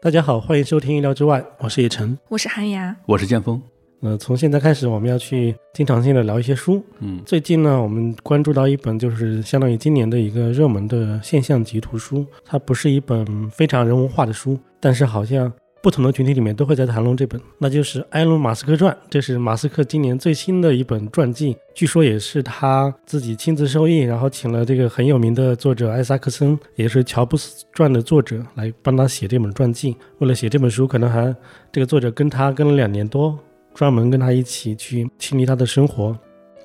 [0.00, 2.16] 大家好，欢迎收听意料之外，我是叶晨。
[2.28, 3.60] 我是韩牙，我是剑锋。
[4.00, 6.80] 呃，从现在开始，我们要去经常性的聊一些书。
[7.00, 15.52] 嗯，最近呢，我们关注到一本就是相当于今年的一个热门的现象级图书，它不是一本非常人文化的书，但是好像
[15.88, 18.92] 不同的群体里面都会在谈论这本，那就是《埃隆·马斯克传》。
[19.08, 29.96] 这是马斯克今年最新的一本传记，据说也是他自己亲自受益，然后请了这个很有名的作者艾萨克森，也是《乔布斯传》的作者来帮他写这本传记。
[30.18, 31.34] 为了写这本书，可能还
[31.72, 33.38] 这个作者跟他跟了两年多。
[33.74, 36.14] 专门跟他一起去亲历他的生活，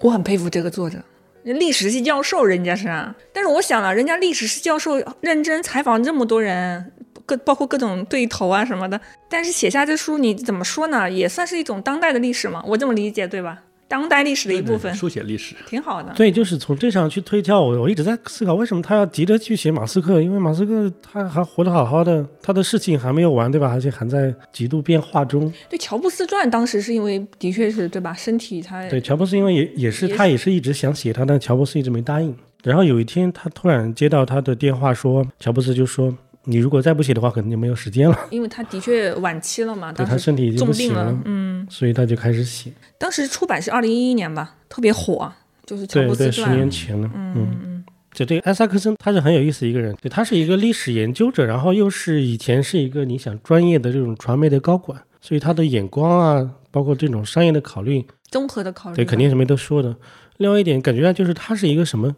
[0.02, 0.98] 我很佩服这个作者，
[1.44, 3.16] 历史系教授人家是啊。
[3.32, 6.92] 但是我想了，人家历史系教授认真采访这么多人，
[7.36, 11.10] 各包括各种对头啊什么的，但是写下这书，你怎么说呢？
[11.10, 13.60] 也算是一种当代的历史嘛，我这么理解对吧？
[13.86, 16.12] 当代历史的一部分，书写历史挺好的。
[16.16, 20.20] 对，就是从这上去推敲，我我一直在思考，为什么他要急着去写马斯克？
[20.20, 23.70] 因为马斯克他还活得好好的，他的事情还没有完，对吧？
[23.70, 25.52] 而且还在极度变化中。
[25.70, 28.14] 对，乔布斯传当时是因为的确是对吧？
[28.14, 32.36] 身体他对乔布斯，因为也也是他也是一直想写他，但乔布斯一直没答应。
[32.64, 36.12] 然后有一天，他突然接到他的电话，说乔布斯就说。
[36.46, 38.20] 你如果再不写的话，可能就没有时间了。
[38.30, 42.72] 因为他的确晚期了嘛，对他身体已经不行了，嗯，所以他就开始写。
[42.98, 45.32] 当时出版是二零一一年吧，特别火，
[45.66, 47.34] 就是乔布斯对对，十年前了，嗯
[47.64, 47.86] 嗯。
[48.14, 59.96] 就这个艾萨克森，他是很有意思一个人，对，他是一个历史研究者，然后又是以前是一个你想专业的这种传媒的高管，所以他的眼光啊，包括这种商业的考虑，综合的考虑，对，肯定是没得说的。
[60.38, 62.14] 另外一点，感觉就是他是一个什么，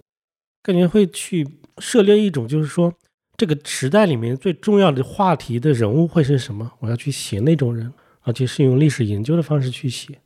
[0.61, 2.91] 感觉会去涉猎一种，就是说。
[3.37, 6.71] 这个时代里面最重要的话题的人物会是什么？
[6.79, 7.91] 我要去写那种人，
[8.21, 10.17] 而且是用历史研究的方式去写。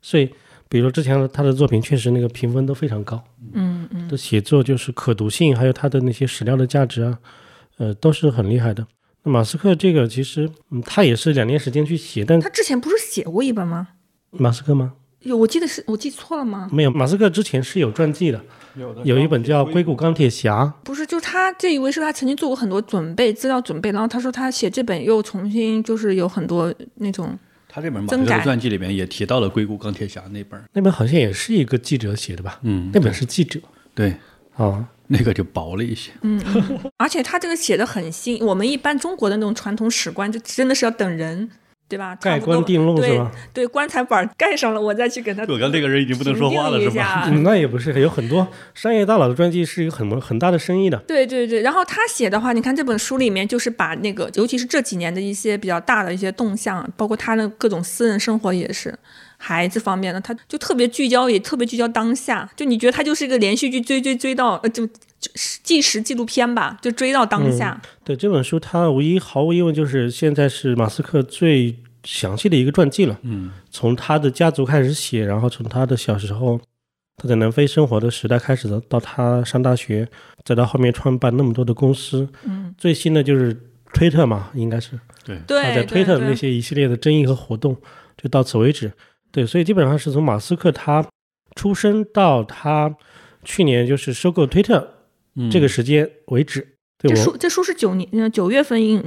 [0.00, 0.30] 所以，
[0.68, 3.22] 比如说之前他的作品，确实那个评分都非常高。
[3.52, 4.08] 嗯嗯。
[4.08, 7.18] 的写作就是可读性，还有他的那些史料的价值啊，
[7.76, 8.86] 呃，都是很厉害的。
[9.24, 13.88] 那马斯克这个其实，嗯，他也是两年时间去写，但他之前不是写过一本吗？
[14.30, 14.94] 马斯克吗？
[15.22, 16.68] 有，我记得是我记错了吗？
[16.72, 18.40] 没有，马斯克之前是有传记的，
[18.76, 20.62] 有的，有一本叫《硅谷钢铁侠》。
[20.84, 27.38] 不是，就他这一位是他曾经做过很多准备资料准备，然后他说他写这本又重新就是有很多那种。
[27.68, 32.58] 他这本马斯克传记里面也提到了《硅谷钢铁侠》那本，那本好像也是一个记者写的吧？
[32.62, 33.60] 嗯，那本是记者。
[33.94, 34.16] 对，
[34.56, 36.10] 哦，那个就薄了一些。
[36.22, 36.42] 嗯，
[36.96, 41.48] 而且他这个写的很新，我们一般中国的那种传统史观就真的是要等人。
[41.88, 42.14] 对吧？
[42.20, 43.32] 盖棺定论是吧？
[43.54, 45.42] 对，棺材板盖上了，我再去给他。
[45.48, 47.28] 我刚那个人已经不能说话了，是吧？
[47.42, 50.98] 那也不是，有很多商业大佬的传记是一个很很大的生意的。
[51.06, 58.94] 对对对，然后他写的话，你看这本书里面就是把那个，尤其是这几年的一些比较大的一些动向，包括他的各种私人生活也是，
[59.38, 62.48] 孩子方面的，他就特别聚焦，也特别聚焦当下。
[62.54, 64.86] 就你觉得他就是一个连续剧，追追追到呃，就
[65.62, 67.80] 纪实纪录片吧，就追到当下。
[68.04, 71.76] 对这本书，它唯一毫无疑问就是现在是马斯克最。
[72.04, 76.58] 详细的一个传记了，嗯，从他的家族开始写，然后从他的小时候，
[77.16, 80.08] 他在南非生活的时代开始的，到他上大学，
[80.44, 83.54] 再到后面创办那么多的公司，嗯，最新的就是
[83.92, 87.76] 推特嘛，应该是，对，他在推特的那些一系列的争议和活动，
[88.16, 88.90] 就到此为止，
[89.32, 91.04] 对，所以基本上是从马斯克他
[91.56, 92.94] 出生到他
[93.44, 94.97] 去年就是收购推特
[95.50, 96.66] 这个时间为止，
[96.98, 99.00] 这书这书是九年九月份印，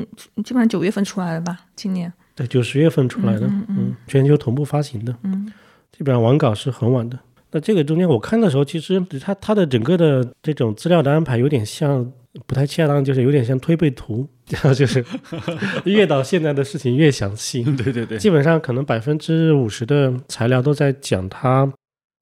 [0.43, 2.11] 基本上九月份出来的吧，今年。
[2.33, 5.51] 对，九十月份出来的，嗯，全球同步发行的，嗯，
[5.91, 7.19] 基本上完稿是很晚的。
[7.51, 12.09] 那这个中间我看的时候，其实它它的整个的这种资料的安排有点像
[12.47, 15.03] 不太恰当，就是有点像推背图，然 后就是
[15.83, 17.61] 越到现在的事情越详细。
[17.63, 21.69] 对对对，基本上可能百分之五十的材料都在讲它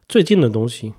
[0.08, 0.92] 最近的东西。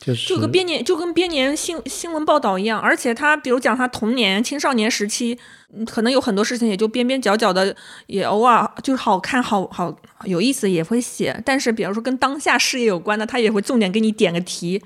[0.00, 5.38] 就跟编年就跟编年新新闻报道一样，而且他比如讲他童年、青少年时期，
[5.84, 9.94] 可能有很多事情也就边边角角的，也偶尔就是好看、好好
[10.24, 11.38] 有意思也会写。
[11.44, 14.82] 但是比如说跟当下事业有关的，他也会重点给你点个题。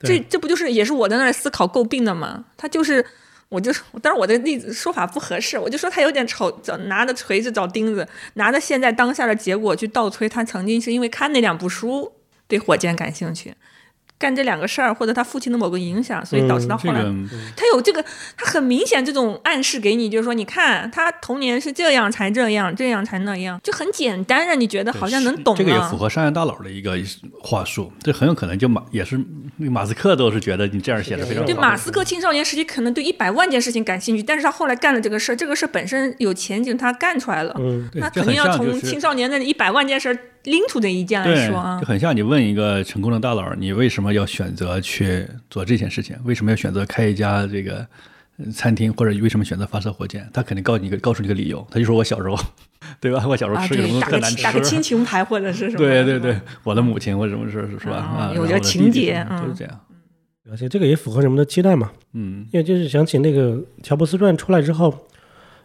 [0.00, 2.44] 这这不就是也是我在那儿思考诟病的吗？
[2.58, 3.02] 他就是，
[3.48, 12.12] 我就是当然我的例子说法不合适，我就说他有点丑找拿着锤子找钉子，拿着现在当下的结果去倒推他曾经是因为看那两部书
[12.46, 13.54] 对火箭感兴趣。
[14.18, 17.02] 干这两个事儿，或者他父亲的某个影响，所以导致到后来，
[17.56, 18.04] 他有这个，
[18.36, 25.54] 他很明显这种暗示给你，就是说，你看他童年是这样才这样，这样才那样，就很简单，让你觉得好像能懂。
[25.54, 26.98] 这个也符合商业大佬的一个
[27.40, 29.20] 话术，这很有可能就马也是
[29.56, 31.46] 马斯克都是觉得你这样写的非常好。
[31.46, 37.54] 对，马斯克青少年时期可能对一百万件事情感兴趣，但是他后来干了这个事儿，这个事儿本身有前景，他干出来了，
[37.94, 46.16] 那肯定要从青少年的一百万件事拎出这一件来说啊，就很像你问一个成功的大佬，你为什么要选择去做这件事情？
[46.24, 47.86] 为什么要选择开一家这个
[48.38, 52.36] 呃餐厅或者为什么选择发射火箭，他肯定告诉你一个告诉你一个理由，他就说我小时候，
[53.00, 53.26] 对吧？
[53.26, 55.78] 我小时候啊，吃个什么，打个特难吃，打个亲情牌或者是什么？
[55.82, 57.96] 对对对，我的母亲或者什么事是吧？
[57.96, 59.80] 啊，啊有的情节嗯就是这样。
[60.50, 61.90] 而且这个也符合人们的期待嘛。
[62.14, 65.06] 嗯因为就是想起那个乔布斯传出来之后，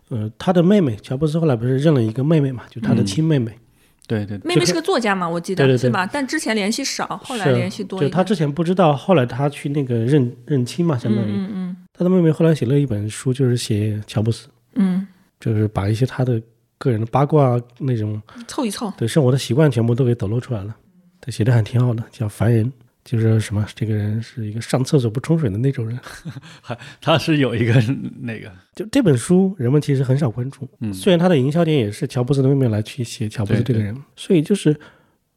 [0.09, 3.57] 呃，他的妹妹乔布斯后来不是认了一个妹妹嘛，就他的嗯亲妹妹。
[4.07, 6.07] 对对对，妹妹是个作家嘛，我记得对对对是吧？
[6.11, 7.99] 但之前联系少，后来联系多。
[8.01, 15.05] 就他之前不知道，后来他去那个认认亲嘛，相当于、嗯嗯他的妹妹后来写了一本书，就是写乔布斯，嗯
[15.39, 16.41] 就是把一些他的
[16.77, 18.91] 个人的八卦那种嗯，凑一凑。
[18.97, 20.75] 对生活的习惯全部都给抖露出来了。
[21.21, 22.71] 他写的还挺好的，叫凡人。
[23.03, 25.99] 就是什么，这个人是一个上厕所不冲水的那种人。
[27.01, 27.73] 他是有一个
[28.21, 30.67] 那个，就这本书，人们其实很少关注。
[30.79, 34.73] 嗯虽然他的营销点也是乔布斯的妹妹来去写乔布斯这个人，所以就是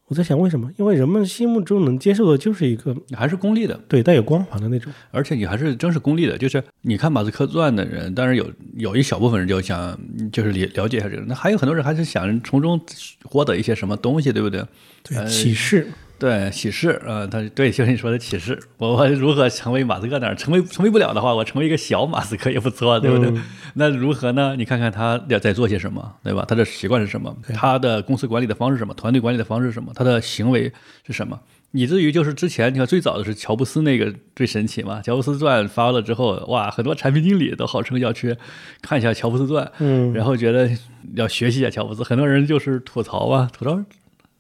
[0.07, 0.71] 我在想为什么？
[0.77, 4.93] 因为人们心目中能接受的就是一个还是功利的，对带有光环的那种。
[5.11, 9.99] 而且你还是真是功利的，就是你看马斯克传的人，当然有有一小部分人就想
[10.31, 12.81] 就是了了解一下这个，那还有很多人还是想从中
[13.25, 14.65] 获得一些什么东西，对不对？
[15.03, 15.89] 对，呃启示。
[16.19, 18.59] 对启示啊、呃他对，就是你说的启示。
[18.79, 20.37] 我我如何成为马斯克那样？
[20.37, 23.31] 成为成为不了的话，我成为一个小马斯克也不错，对不对？
[23.31, 23.43] 嗯
[23.79, 24.57] 那如何呢？
[24.57, 26.45] 你看看他要在做些什么，对吧？
[26.49, 27.37] 他的习惯是什么？
[27.55, 28.95] 他的公司管理的方式是什么？
[28.95, 29.93] 团队管理的方式是什么？
[29.95, 30.73] 他的行为
[31.07, 31.39] 是什么？
[31.73, 38.35] 以至于就是之前你看最早的是乔布斯那个最神奇嘛，乔布斯传发了之后，哇，很多产品经理都号称要去
[38.81, 40.71] 看一下乔布斯传，嗯，然后觉得
[41.15, 43.79] 要学习一下乔布斯，很多人就是吐槽啊，吐槽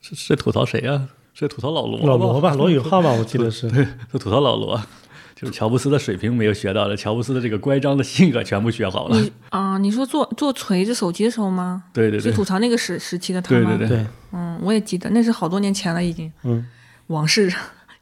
[0.00, 1.06] 是是吐槽谁啊？
[1.38, 3.69] 是吐槽老罗老罗吧， 罗永浩吧，我记得是。
[3.71, 4.81] 是吐槽老罗，
[5.37, 9.21] 就是乔布斯的水平没有学到的，乔布斯的这个乖张的性格全部学好了。
[9.21, 11.85] 你啊，你说做做锤子手机的时候吗？
[11.93, 13.77] 对对对是吐槽那个时时期的他吗？
[13.77, 16.67] 对对对，嗯，我也记得，那是好多年前了，已经嗯，
[17.09, 17.53] 往事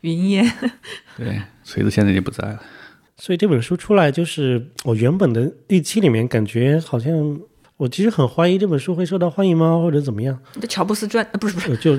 [0.03, 0.53] 云烟。
[1.19, 2.61] 对，锤子现在已经不在了。
[3.17, 7.13] 所以这本书出来，就是我原本的预期里面感觉好像，
[7.79, 10.39] 我其实很怀疑这本书会受到欢迎吗，或者怎么样？
[10.61, 11.99] 就乔布斯传，呃不是不是，呃就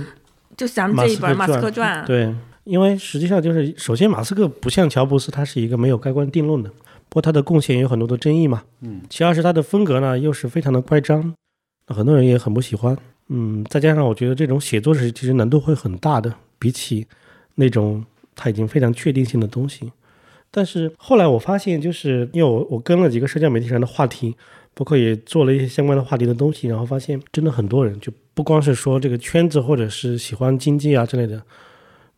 [0.58, 2.04] 就咱们这一本《马马斯克斯克传》。
[2.08, 6.70] 对，因为实际上就是，首先马斯克不像乔布斯，他是一个没有盖棺定论的，
[7.10, 8.64] 不过他的贡献也有很多的争议嘛。
[8.82, 11.34] 嗯，其二是他的风格呢，又是非常的乖张，
[11.88, 12.98] 那很多人也很不喜欢。
[13.30, 17.06] 嗯，再加上我觉得这种写作是其实难度会很大的，比起
[17.56, 18.04] 那种
[18.36, 19.92] 他已经非常确定性的东西。
[20.52, 24.36] 但是后来我发现，就是因为我我跟了几个社交媒体上的话题，
[24.76, 31.42] 包括也做了一些相关的话题的东西，然后发现真的很多人就不光是说这个圈子或者是喜欢经济啊之类的，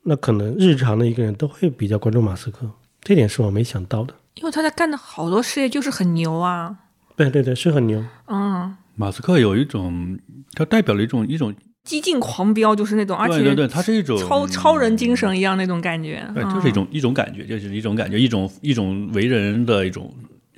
[0.03, 2.69] 那可能日常的一个人都会比较关注马斯克，
[3.01, 4.13] 这点是我没想到的。
[4.35, 6.75] 因为他在干的好多事业就是很牛啊，
[7.15, 8.03] 对对对，是很牛。
[8.27, 10.19] 嗯，马斯克有一种，
[10.53, 20.13] 他代表了一种一种，激进狂飙就是那种，而且对对对，他是一种超超人精神一样那种感觉，对，嗯就是一种一种感觉，就是一种感觉，一种一种为人的一种，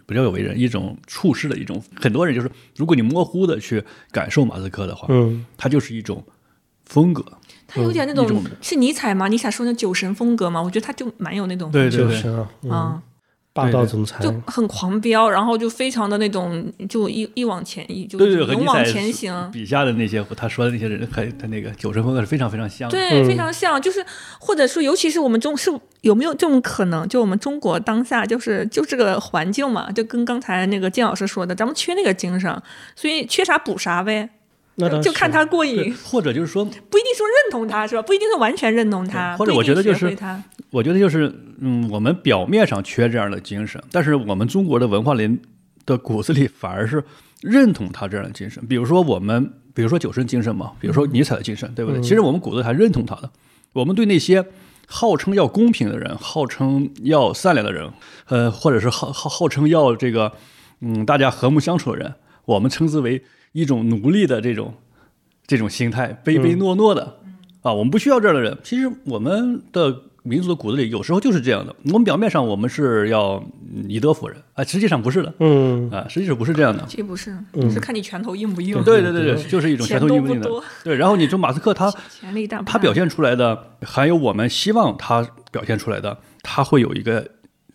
[0.09, 1.79] 不叫为人，一种处事的一种。
[1.95, 6.23] 很多人就是，如果你模糊的去感受马斯克的话，嗯，他就是一种
[6.83, 7.23] 风格。
[7.67, 9.27] 他有点那一种种是尼采吗？
[9.27, 12.23] 尼采说那酒神风格吗，我觉得他就蛮有那种对对对
[12.63, 13.03] 嗯，啊，
[13.51, 19.49] 霸道总裁，就很狂飙，然后就非常的那种，就一一往前一就对对，和勇往前行。
[19.51, 22.97] 笔下的那些他说的那些人，和他那个酒神风格是非常非常像的。
[22.97, 24.05] 对，嗯非常像，就是
[24.39, 27.07] 或者说，尤其是我们中是有没有这种可能？
[27.09, 32.61] 就我们中国当下就是就这个环境嘛，就跟刚才那个金老师说的，咱们缺那个精神，
[32.95, 34.29] 所以缺啥补啥呗，
[34.75, 38.01] 那倒就看他过瘾，或者就是说，不一定说认同他是吧？
[38.03, 40.41] 不一定是完全认同他，或者不一定我觉得就是学会他，
[40.71, 45.39] 我觉得就是，嗯，我们表面上缺这样的精神，但是我们中国的文化里
[45.85, 47.03] 的骨子里反而是
[47.41, 48.63] 认同他这样的精神。
[48.67, 51.99] 比如说我们，比如说酒神精神嘛，比如说尼采的精神，对不对？
[51.99, 53.31] 嗯其实我们骨子里还认同他的。
[53.73, 54.45] 我们对那些
[54.87, 57.91] 号称要公平的人，号称要善良的人，
[58.27, 60.31] 呃，或者是号号号称要这个，
[60.81, 62.13] 嗯，大家和睦相处的人，
[62.45, 63.23] 我们称之为
[63.53, 64.75] 一种奴隶的这种
[65.47, 67.17] 这种心态，卑卑懦懦的。
[67.61, 68.57] 啊，我们不需要这样的人。
[68.63, 71.75] 其实我们的民族的骨子里有时候就是这样的。
[71.85, 73.43] 我们表面上我们是要
[73.75, 76.85] 嗯以德服人啊，实际上不是的嗯，啊，实际上不是这样的。
[76.87, 80.49] 这不是，嗯是看你拳头硬不硬，对对对对，就是一种拳头硬不硬的。
[80.83, 87.27] 对，然后你说马斯克他 权力大，他表现出来的，还有我们希望他表现出来的，他会有一个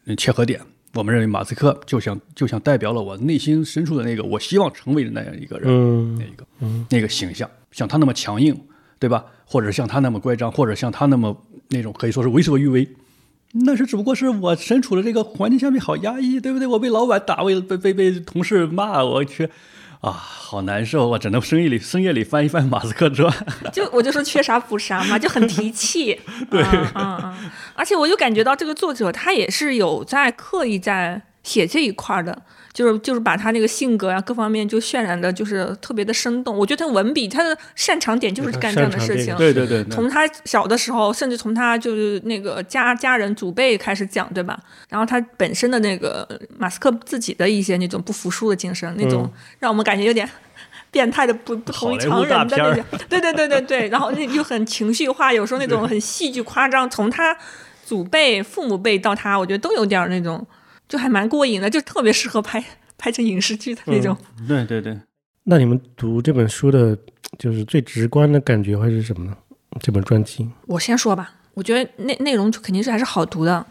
[0.07, 0.61] 嗯切合点。
[0.95, 5.65] 我们认为马斯克就像就像代表了我内心深处的那个我希望成为的那样一个人。
[5.69, 6.47] 嗯那一个、
[6.89, 8.57] 那个形象，像他那么强硬，
[9.01, 9.25] 对吧？
[9.45, 11.37] 或者像他那么乖张，或者像他那么
[11.69, 12.89] 那种可以说是为所欲为，
[13.53, 16.67] 那是只不过是我身处的这个环境下面好压抑，对不对？
[16.67, 19.49] 我被老板打，我被被被同事骂，我去
[20.01, 21.09] 啊，好难受！
[21.09, 23.33] 我只能深夜里深夜里翻一翻马斯克传。
[23.73, 26.21] 就我就说缺啥补啥嘛，就很提气。
[26.51, 26.63] 对，
[26.95, 27.35] 嗯。
[27.75, 32.43] 而且我就感觉到这个作者他也是有在刻意在写这一块的，
[32.75, 36.55] 就是就是把他那个性格呀、各方面就渲染的，就是特别的生动。
[36.55, 39.35] 我觉得他文笔，他的擅长点就是干这样的事情。
[39.37, 44.59] 对对对，从他小的时候，甚至从他就是那个家家人祖辈开始讲，对吧？
[44.89, 46.29] 然后他本身的那个
[46.59, 50.29] 马斯克自己的一些那种不服输的精神，那种让我们感觉有点。
[50.91, 57.37] 变态的不不同于常人的那种，对对对对对，然后那又很情绪化，有时候那种很戏剧夸张，从他
[57.85, 60.47] 祖辈、父母辈到他，我觉得都有点那种，
[60.95, 62.65] 就还蛮过瘾的，就特别适合拍
[62.97, 64.17] 拍成影视剧的那种。
[64.47, 64.97] 对对对。
[65.43, 66.97] 那你们读这本书的，
[67.37, 69.37] 就是最直观的感觉会是什么呢？
[69.81, 73.67] 这本传记，我先说吧，我觉得内内容肯定是还是好读的，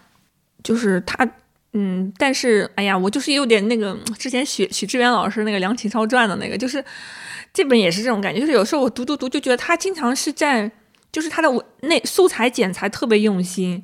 [0.62, 1.26] 就是他。
[1.76, 6.84] 嗯，但是哎呀，我就是有点那个之前许许志远老师那个《梁启超传》的那个，就是
[7.54, 10.70] 这本也是这种感觉，就是有时候我读读读就觉得他经常是在，
[11.10, 11.50] 就是他的
[11.82, 13.84] 那素材剪裁特别用心，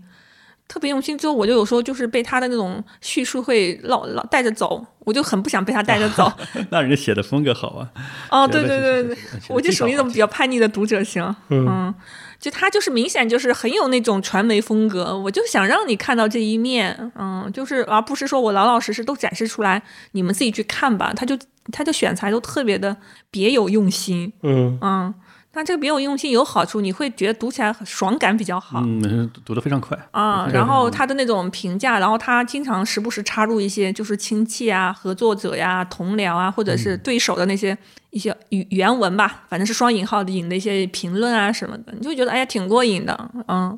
[0.69, 6.31] 特别用心之后，我就有时候就是被他的那种叙述会老老带着走，我就很不想被他带着走。
[6.71, 7.89] 那人家写的风格好啊。
[8.29, 9.17] 哦，对对对对，
[9.49, 11.93] 我就属于那种比较叛逆的读者型，嗯。
[12.39, 19.83] 就他就是明显就是很有那种传媒风格，我就想让你看到这一面，嗯，就是而不是说我老老实实都展示出来，
[20.13, 21.11] 你们自己去看吧。
[21.13, 21.38] 他就
[21.73, 22.95] 他就选材都特别的
[23.29, 25.13] 别有用心，嗯嗯。
[25.53, 30.48] 那这个别有用心有好处，你会觉得读起来爽感比较好，嗯，读得非常快啊。
[30.53, 37.75] 然后他的那种评价，然后他经常时不时插入一些就是亲戚啊、合作者呀、同僚啊，或者是对手的那些
[38.12, 43.77] 一些原原文吧，反正是双引号的引的一些评论啊什么的，你就觉得哎呀挺过瘾的，嗯。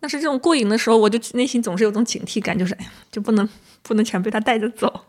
[0.00, 3.46] 但是这种过瘾的时候，我就内心总是有种警惕感，就是哎呀，就不能
[3.82, 5.00] 不能全被他带着走，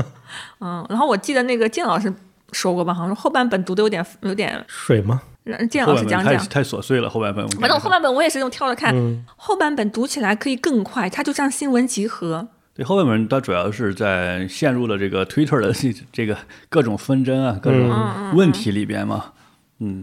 [0.60, 0.86] 嗯。
[0.88, 2.10] 然后我记得那个建老师。
[2.52, 5.20] 说过吧，好像后半本读的有点有点水吗？
[5.44, 6.36] 让建老师讲讲。
[6.48, 7.48] 太琐碎了，后半本。
[7.50, 8.94] 反正后半本我也是用跳着看，
[9.36, 12.48] 后半本读起来可以更快，它就像新闻集合。
[12.74, 15.72] 对，后半本它主要是在陷入了这个 Twitter 的
[16.12, 16.36] 这个
[16.68, 17.90] 各种纷争啊、各种
[18.34, 19.24] 问题里边嘛。
[19.26, 19.32] 嗯，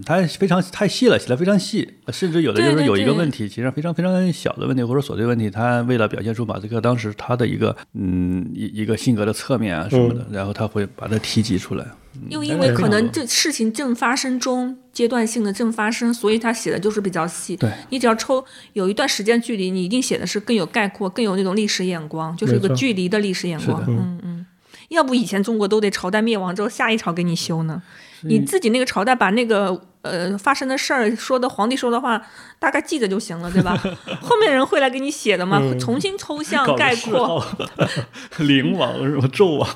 [0.06, 11.86] 它非常太细了，写的非常细，甚至有的就是有一个问题，其实非常非常小的问题或者琐碎问题，他为了表现出马斯克当时他的一个嗯一一个性格的侧面啊什么的，然后他会把它提及出来。
[12.30, 17.56] 又因为可能这事情正发生中，阶段性的正发生，所以他写的就是比较细。
[17.56, 23.84] 对你只要抽有一段时间距离，你一定写的是更有概括、更有那种历史眼光，就是一个距离的历史眼光。
[23.88, 24.46] 嗯嗯，
[24.90, 27.82] 要不以前中国都得朝代灭亡之后下一朝给你修呢。
[28.24, 32.22] 你自己那个朝代把那个呃发生的事儿说的皇帝说的话
[32.60, 33.76] 大概记着就行了，对吧？
[34.22, 35.62] 后面人会来给你写的吗？
[35.80, 37.46] 重新抽象概括。
[38.40, 39.28] 灵王是吧？
[39.28, 39.70] 纣王。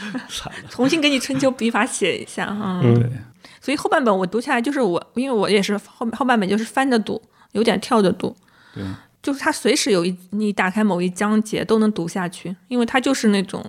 [0.68, 2.80] 重新给你春秋笔法写一下哈。
[2.82, 3.10] 对。
[3.60, 7.20] 所以后半本我读下来就是我，因为我也是后后半本就是翻着读，
[7.52, 8.34] 有点跳着读。
[8.74, 8.82] 对。
[9.20, 13.64] 就是它随时有一你打开某一章节都能读下去，因为它就是那种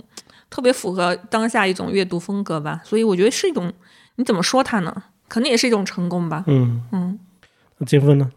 [0.50, 2.80] 特别符合当下一种阅读风格吧。
[2.86, 3.74] 所以我觉得是一种。
[4.20, 5.04] 你怎么说他呢？
[5.30, 6.44] 可能也是一种成功吧。
[6.48, 7.18] 嗯嗯，
[7.78, 8.30] 那金峰呢？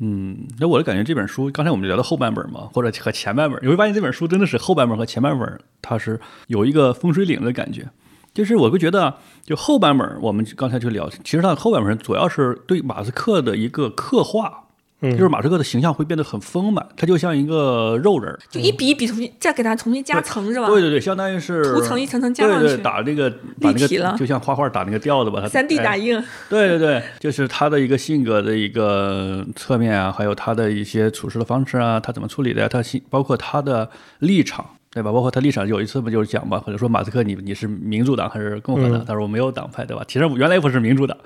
[0.00, 7.88] 嗯，那我的感觉，这本书刚才我们聊的后半本嘛，或者和前半本，你会发现这本书真的是后半本和前半本，它是有一个风水岭的感觉。
[8.34, 14.63] 就是我会觉得，就后半本，我们刚才就聊，其实它的后半本主要是对马斯克的一个刻画。
[15.12, 20.66] 就是马斯克的形象会变得很丰满，他就像一个肉人，就一笔一笔重新再给他重新加层是吧？
[20.68, 26.14] 对对对，相当于是涂层一层层加上去，打那个立体了，就像画画打那个调子吧，他三 D 打印。
[26.48, 33.88] 对对对，就是他的一个性格的一个侧面啊，还有他的一些处事的方式啊，他怎么处理的，他心包括他的
[34.20, 35.12] 立场，对吧？
[35.12, 39.04] 包括他立场，有一次不就是讲嘛，或者说马斯克你你是民主党还是共和党？
[39.04, 40.04] 他说我没有党派，对吧？
[40.06, 41.16] 其实原来我是民主党。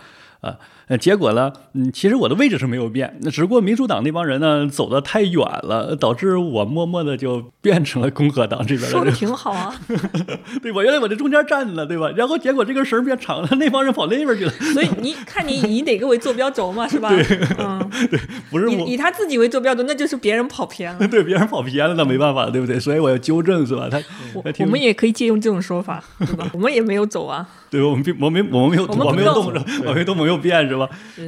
[0.40, 0.56] 啊，呃，
[0.96, 8.88] 结果呢，嗯，其实我的位置是没有变，那只不过民主党那帮人呢走得太远了，导致我默默的就变成了共和党这边的。
[8.88, 9.74] 说的挺好啊，
[10.62, 10.82] 对吧？
[10.82, 12.10] 原来我在中间站着，对吧？
[12.16, 14.50] 然后结果这根绳变长了，那帮人跑那边去了。
[14.72, 17.10] 所以你看，你以哪个为坐标轴嘛，是吧？
[17.16, 17.24] 对，
[17.58, 21.06] 嗯，对，不是以以他自己为坐标轴，那就是别人跑偏了。
[21.08, 22.78] 对，别人跑偏了，那没办法，对不对？
[22.78, 23.88] 所以我要纠正，是吧？
[23.90, 23.98] 他
[24.34, 26.48] 我我们也可以借用这种说法，对吧？
[26.52, 27.46] 我们也没有走啊。
[27.70, 29.46] 对，我们并我没我们没有我没有动，
[29.84, 30.77] 我没动，没有变，是吧？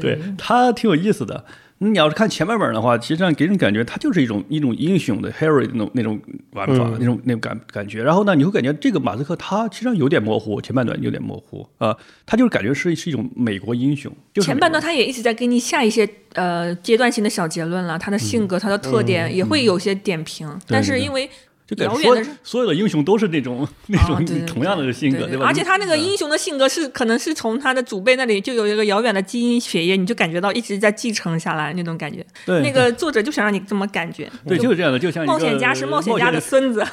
[0.01, 1.45] 对他挺有意思的。
[1.83, 6.21] 你要是看前半本的话，其实上给人感觉他就是一种一种英雄的 Harry 那种那种
[6.53, 8.03] 玩法，那种那种感感觉。
[8.03, 14.13] 然后呢，你会感觉这个马斯克他其实上有点模糊，前半段有点模糊啊，他就是感觉是是一种美国英雄。
[14.43, 21.31] 前半段他也一直在给你下一些呃阶段性的小结论了，他的性格、他的特点也会有些点评，但是因为。
[21.77, 21.89] 就感
[22.25, 25.47] 的所有的英雄都是那种那种同样的性格，对吧？
[25.47, 32.27] 而且他那个嗯英雄的性格是可能是从他的祖辈那里就有一个遥远的基因血液，你就感觉到一直在继承下来那种感觉。
[32.45, 34.29] 对那个作者就想让你这么感觉。
[34.47, 36.85] 对，就就是这样的，就像冒险家是冒险家的孙子，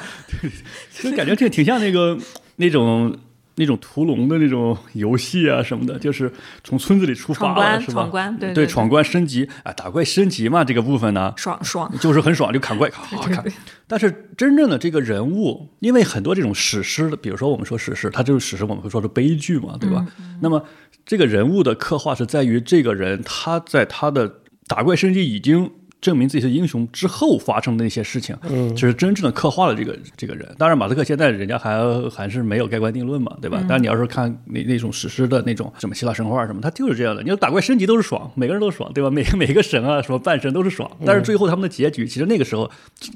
[1.02, 2.16] 就感觉这挺像那个
[2.56, 3.16] 那种
[3.58, 6.32] 那种屠龙的那种游戏啊什么的，就是
[6.64, 7.92] 从村子里出发了，闯关是吧？
[7.92, 11.92] 闯关对对对，对闯关升级啊，打怪升级嘛，这个部分呢，爽爽。
[12.00, 13.44] 就是很爽，就砍怪，好好砍。
[13.86, 20.06] 但是真正的这个人物，因为很多这种史诗的，比如说我们说史诗，它就是史诗，我们会说是悲剧嘛，对吧？
[20.40, 20.64] 那么
[21.04, 24.32] 这个人物的刻画是在于这个人他在他的
[24.66, 25.70] 打怪升级已经。
[26.00, 30.48] 证明自己是英雄之后发生的那些事情，嗯，就是真正的刻画了这个这个人。
[30.56, 33.60] 当然，马斯克现在人家还还是没有盖棺定论嘛，对吧？
[33.68, 37.22] 但你要是看那那种史诗的那种什么希腊神话什么，他就是这样的。
[37.24, 39.10] 你要打怪升级都是爽，每个人都爽，对吧？
[39.10, 40.88] 每个 每个神啊，什么半神都是爽。
[41.04, 42.70] 但是最后他们的结局，其实那个时候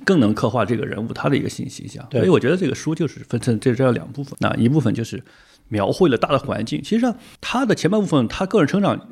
[0.04, 2.04] 更能刻画这个人物他的一个新形象。
[2.10, 5.22] 所以我觉得这个书就是分成这这样两部分，那一部分就是
[5.68, 9.08] 描绘了大的环境，其实上他的前半部分他个人成长。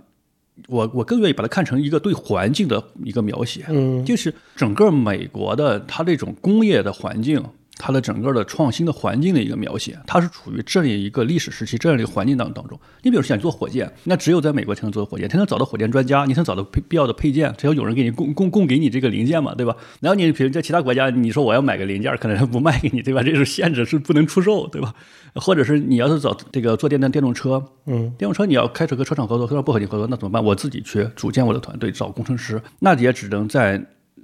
[0.68, 7.42] 我我更愿意把它看成一个对环境的一个描写，嗯，就是整个美国的它这种工业的环境，
[7.76, 12.78] 它的整个的创新的环境的一个描写，它是处于这样一个历史时期这样一个环境当当中。
[13.02, 19.74] 你比如说想做火箭，那只有在美国才能做火箭，才能找到火箭专家，你才能找到配必要的配件，只要有人给你供供供给你这个零件嘛，对吧？
[20.00, 23.22] 然后你比如在其他国家，你说我要买个零件，可能他不卖给你，对吧？
[23.22, 24.94] 这是限制，是不能出售，对吧？
[25.34, 30.44] 或者是你要是找这个做电动电动车，嗯，电动车你要开始和车厂合作，车厂不和你合作，那怎么办？
[30.44, 33.80] 我自己去组建我的团队，找工程师，那也只能在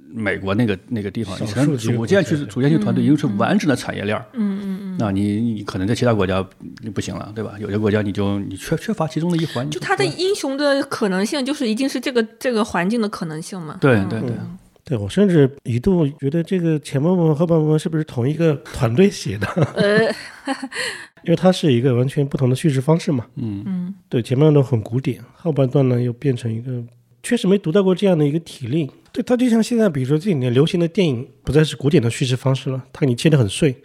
[0.09, 4.17] 美国那个那个地方，少你才能组建去组建去团队，因为是完整的产业链。
[4.33, 6.45] 嗯嗯嗯，那你你可能在其他国家
[6.81, 7.53] 你不行了，对吧？
[7.59, 13.75] 有些国家你就你缺缺乏其中的一环，就他的英雄的可能性，就是一定是这个这个环境的可能性嘛。
[13.75, 14.31] 嗯对对对，
[14.87, 19.45] 对我甚至一度觉得这个前半部分、后半部分是不是同一个团队写的？
[19.75, 19.99] 呃
[21.25, 23.25] 因为它是一个完全不同的叙事方式嘛。
[23.35, 26.81] 嗯嗯对，前半段很古典，后半段呢又变成一个，
[27.21, 28.89] 确实没读到过这样的一个体例。
[29.11, 33.75] 对，它就像现在，比如说这几年流行的电影，不再是古典的叙事方式了，它给你切得很碎，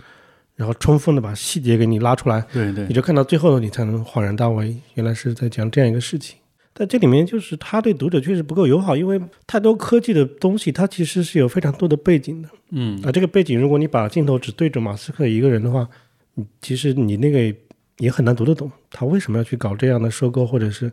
[0.54, 4.62] 然后充分的把细节给你拉出来，对对你就看到最后，你才能恍然大悟，
[4.94, 6.36] 原来是在讲这样一个事情。
[6.74, 12.48] 但这里面就是他对读者确实不够友好，因为太多科技的东西，它其实是有非常多的背景的。
[12.70, 15.86] 嗯啊，这个背景，如果你把镜头只对着马斯克一个人的话，
[16.34, 17.54] 你其实你那个
[17.98, 20.90] 也很难读得懂，他为什么要去搞这样的收购，或者是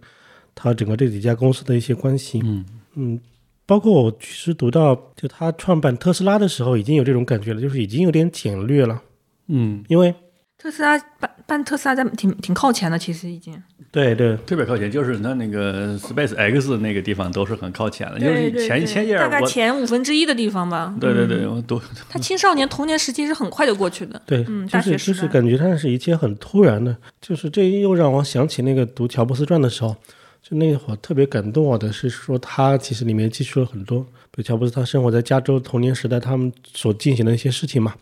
[0.54, 2.42] 他整个这几家公司的一些关系。
[2.44, 3.20] 嗯嗯，
[3.66, 9.02] 包括我其实读到就他创办特斯拉的时候，已经有这种感觉了，就是已经有点简略了，
[9.48, 10.14] 嗯，因为
[10.58, 13.64] 特斯拉办办特斯拉在挺挺靠前的，其实已经。
[13.92, 19.42] 对对特别靠前，就是它那个 Space X 那个地方都是很靠前的，就是前前页大概。
[19.44, 20.96] 前五分之一的地方吧。
[21.02, 24.22] 对对对，我都他青少年童年时期是很快就过去的。
[24.28, 29.96] 对，嗯就是就是感觉他是一切很突然的，就是这又让我想起那个读乔布斯传的时候，
[30.44, 37.96] 就那会儿特别感动我的是说他其实里面记述了很多，比如乔布斯他生活在加州童年时代他们所进行的一些事情嘛，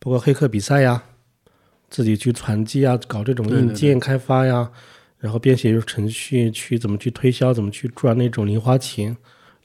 [0.00, 1.00] 包括黑客比赛呀，
[1.88, 4.68] 自己去传记啊，搞这种硬件开发呀，
[5.18, 9.16] 然后编写一程序去怎么去推销，怎么去赚那种零花钱，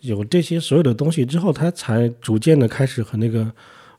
[0.02, 3.52] 有这些所有的东西之后，他才逐渐的开始和那个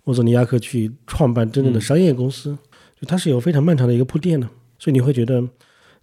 [0.04, 2.56] 沃泽尼亚克去创办真正的商业公司，
[3.00, 5.42] 就它是有非常漫长的一个铺垫的，所以你会觉得，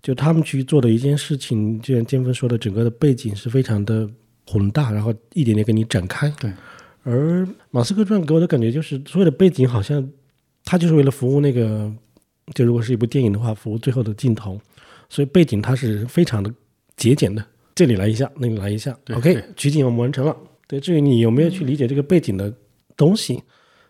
[0.01, 4.09] 就他们去做的一件事情，就像坚峰说的，整个的背景是非常的
[4.45, 6.27] 宏大，然后一点点给你展开。
[6.39, 6.51] 对，
[7.03, 10.09] 而马斯克传给我的感觉就是，所有的背景好像
[10.63, 11.93] 他就是为了服务那个，
[12.55, 14.59] 就如果是一部电影的话，服务最后的镜头，
[15.11, 16.49] 所以背景它是非常的
[16.95, 17.43] 节俭的，
[17.75, 20.33] 这里来一下，那里来一下对，OK，取景我们完成了。
[20.67, 22.53] 对，至于你有没有去理解这个背景的
[22.95, 23.43] 东西，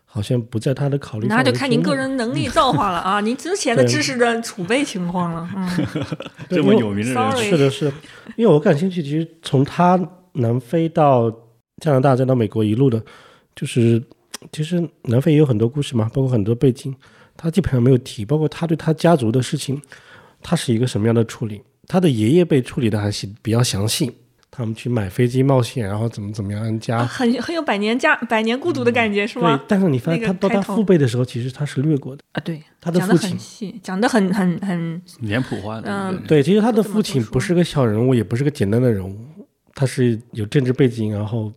[0.04, 1.28] 好像不在他的考虑。
[1.28, 3.20] 那就看您个人能力造化了啊！
[3.22, 5.48] 您之前的知识的储备情况了。
[5.54, 5.86] 嗯，
[6.50, 7.92] 这么有名的人，是的，是的，
[8.34, 9.96] 因为我感兴趣，其实从他
[10.32, 11.30] 南非到
[11.80, 13.00] 加拿大再到美国一路的，
[13.54, 14.02] 就是
[14.50, 16.92] 其实南非也有很多故事嘛，包括很多背景，
[17.36, 19.80] 他基本上没有提，包括他对他家族的事情，
[20.42, 24.10] 他是一个什么样的处理，他的爷爷被处理的还是比较详细，
[24.50, 26.98] 他们去买飞机冒险，然后怎么怎么样安家。
[26.98, 32.22] 啊很很有百年家百年孤独的感觉是对？，但是你发现那他到他父辈的时候，其实他是略过的。
[32.32, 39.16] 啊，对，他的讲的父亲很细，讲的很很很脸谱化的，嗯对，其实他的父亲不是个小人物，也不是个简单的人物，
[39.74, 41.52] 他是有政治背景，然后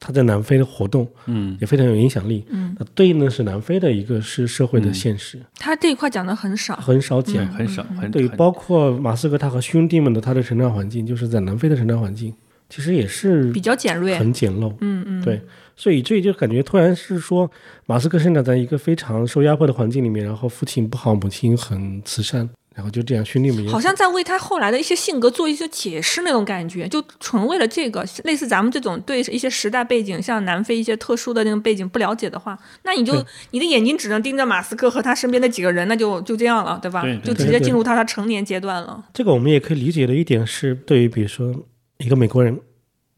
[0.00, 2.42] 他在南非的活动嗯也非常有影响力。
[2.48, 6.74] 嗯，那对应的是南非的一个是社会的现实，他这一块讲的很少。
[6.76, 7.46] 很少讲。
[7.48, 12.32] 很少，很对，包括马斯克他和兄弟们的他的成长环境，就是在南非的成长环境，
[12.68, 14.18] 其实也是比较简略。
[14.18, 14.74] 很简陋。
[14.80, 15.42] 嗯嗯，对，
[15.76, 17.50] 所以以至于就感觉突然是说，
[17.86, 22.48] 马斯克生长在一个非常受压迫的环境里面，然后父亲不好，母亲很慈善，
[22.80, 37.02] 然后就这样兄弟们也好像在为他后来的一些性格做一些解释那种感觉，就纯为了这个，类似咱们这种对一些时代背景，像南非一些特殊的那种背景不了解的话，那你就你的眼睛只能盯着马斯克和他身边的几个人，那就就这样了，对吧？
[37.02, 39.04] 对对就直接进入他的成年阶段了。
[39.12, 41.54] 这个我们也可以理解的一点是，对于比如说
[41.98, 42.58] 一个美国人，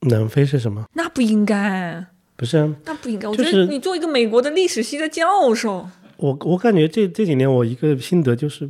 [0.01, 0.87] 南非是什么？
[0.95, 3.29] 那不应该，不是啊，那不应该。
[3.29, 8.69] 我就是觉得你做一个美国的历史系的教授，我我感觉这这几年我一个心得就是，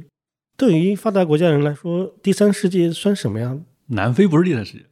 [0.62, 3.58] 对于发达国家人来说，第三世界算什么呀？
[3.88, 4.84] 南非不是第三世界，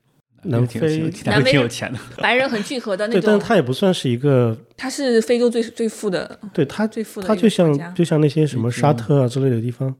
[0.42, 1.98] 南非挺南非挺有钱的。
[2.16, 9.94] 白人很聚合的那对，但是种，它也不算是一个，他是非洲最最富的对它最富的它就像就像那些什么沙特啊之类的地方，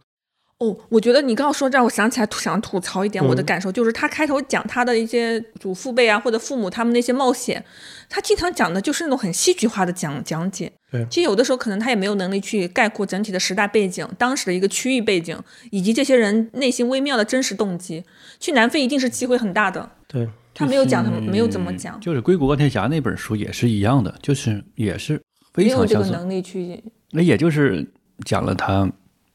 [0.58, 7.64] 哦，我觉得你刚刚说这，让我想起来想吐槽一点，嗯我的感受就是他开头讲他的一些祖父辈啊或者父母他们那些冒险，
[8.08, 10.72] 他经常讲的就是那种很戏剧化的讲讲解。
[10.90, 15.38] 对其实有的时候可能他也没有能力去概括整体的时代背景、当时的一个区域背景，
[15.70, 18.02] 以及这些人内心微妙的真实动机。
[18.38, 25.20] 去南非一定是机会很大的，对，他没有讲，他嗯没有怎么讲，就是《硅谷钢铁侠》那本书也是一样的，就是也是
[25.52, 26.10] 非没有常相似。
[26.10, 26.82] 这个能力去。
[27.12, 27.86] 那也就是
[28.24, 28.90] 讲了他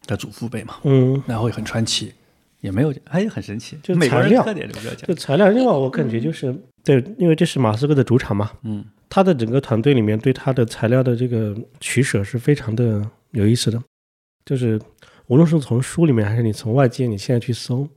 [0.08, 2.14] 的祖父辈嘛，嗯，然后也很传奇，
[2.62, 3.78] 也没有，哎，很神奇。
[3.82, 5.48] 就美国材料人特点就不要讲就，材料。
[5.50, 6.54] 另外，我感觉就是
[6.86, 13.82] 对，因为这是马斯克的主场嘛，嗯，他的整个团队里面对他的材料的这个取舍是非常的有意思的，
[14.46, 14.80] 就是
[15.28, 17.88] 无论是从书里面还是你从外界，你现在去搜，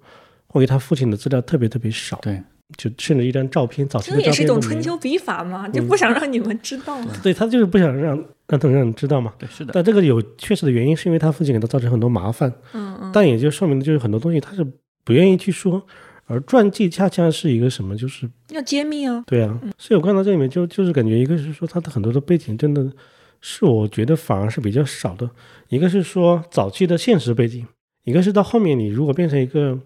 [0.46, 2.42] 关于他父亲的资料特别特别少，对，
[2.79, 4.81] 就甚至一张照片，早期照也是一种春。
[4.81, 6.98] 秋笔法嗯嘛，就不想让你们知道。
[7.22, 9.35] 对他就是不想让让他让你知道嘛。
[9.38, 14.66] 对，是的，但这个有确实的原因，是因为他父亲给他造成很多麻烦，嗯嗯，但也就说明的就是很多东西他是
[15.05, 15.83] 不愿意去说，
[16.29, 19.25] 而传记恰恰是一个什么，就是要揭秘啊。
[19.27, 22.93] 对啊，所以我看到这里面就就是感觉，一个是说他的很多的背景真的
[23.41, 25.29] 是我觉得反而是比较少的，
[25.69, 27.67] 一个是说早期的现实背景，
[28.05, 29.79] 一个是到后面你如果变成一个，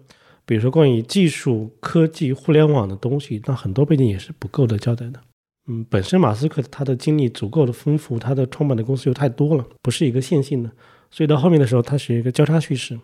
[0.45, 5.19] 比如说关于技术、科技、互联网的东西，那很多背景也是不够的交代的。
[5.67, 10.69] 嗯，本身马斯克他的经历足够的丰富，他的创办的公司又太多了，不是一个线性的，
[11.09, 12.99] 所以到后面的时候，它是一个交叉叙事。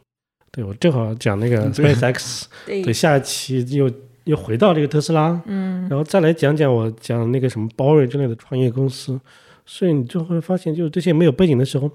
[0.52, 3.90] 对我正好讲那个 SpaceX， 对对，下一期又
[4.24, 9.20] 又回到这个特斯拉，嗯，然后再来讲讲我讲那个什么包瑞之类的创业公司，
[9.66, 11.90] 所以你就会发现，就是这些没有背景的时候，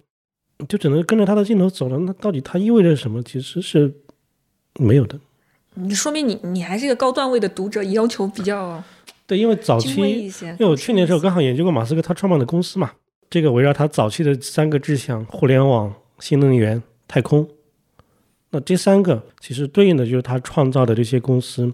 [0.59, 1.99] 你就只能跟着他的镜头走了。
[1.99, 3.23] 那到底它意味着什么？
[3.23, 3.93] 其实是
[4.79, 5.19] 没有的。
[5.75, 8.83] 你说明你你还是一个高段位的读者，要求比较
[9.27, 12.93] 对，因为早期，因为我去年的时候刚好研究过马斯克他创办的公司嘛，
[13.29, 17.49] 这个围绕他早期的三个志向：互联网、新能源、太空。
[18.55, 21.69] 那第三个其实对应的就是他创造的这些公司，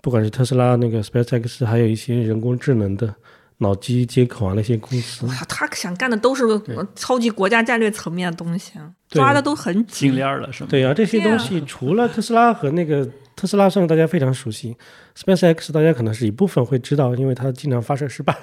[0.00, 3.12] 不管是特斯拉、那个 SpaceX，还有一些人工智能的
[3.58, 5.26] 脑机接口啊那些公司。
[5.26, 10.14] 哇，他想干的都是呃超级国家战略层面的东西啊，抓的都很紧。
[10.14, 10.68] 链了是吗？
[10.70, 13.04] 对啊，这些东西除了特斯拉和那个
[13.36, 14.76] 特斯拉算是大家非常熟悉
[15.16, 18.36] ，SpaceX 大家可能是一部分会知道，因为它经常发射失败。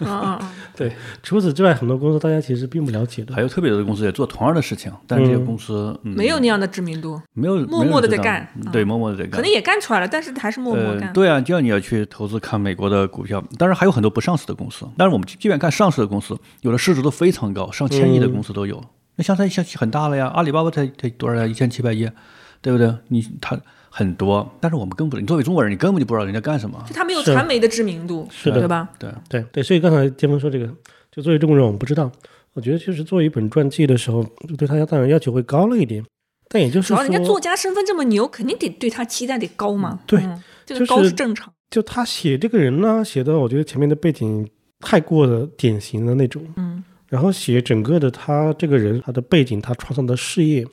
[0.00, 0.38] 嗯嗯
[0.78, 3.34] 嗯，除此之外，很多公司大家其实并不了解的。
[3.34, 11.08] 还有特别多的公司也做同样的事情，但是这个嗯公司、嗯、没有那样的知名度，没有默默的在干对，默默的在干，可能也干出来了，但是还是默默干。
[11.08, 11.12] 呃。
[11.12, 14.86] 对啊，就像你要去投资看美国的股票，当然还有很多不上市的公司。
[14.96, 18.82] 但是我们即便看上市的公司，有的市值都非常高，上千亿的公司都有。
[19.16, 21.46] 那像它像很大了呀，阿里巴巴才才多少呀？
[21.46, 22.10] 一千七百亿，
[22.60, 22.92] 对不对？
[23.08, 23.56] 你它
[23.96, 26.82] 很多，但是我们更不，你作为中国人，你根本就不知道人家干什么。
[26.84, 28.88] 就他没有传媒的知名度，是的对吧？
[28.98, 30.68] 对，对对，所以刚才杰峰说这个，
[31.12, 32.10] 就作为中国人，我们不知道。
[32.54, 36.04] 我觉得就是做一本传记的时候，就对他当然要求会高了一点，
[36.48, 40.00] 但也就是主说，要人家作家身份这么牛，肯定得对他期待得高嘛。
[40.06, 41.52] 对嗯这个高是正常。
[41.70, 44.48] 就他写这个人呢，写的我觉得前面的背景
[44.80, 50.66] 太过的典型的那种，嗯，然后写整个的他这个人他的背景，他创造的事业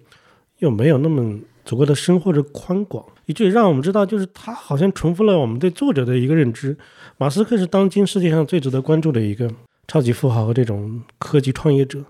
[0.59, 6.77] 又没有那么足够的深或者宽广，以至于让我们知道，就是他好像重复了我们对作者的一个认知。
[7.17, 9.49] 马斯克是当今世界上最值得关注的一个
[9.87, 12.03] 超级富豪和这种科技创业者，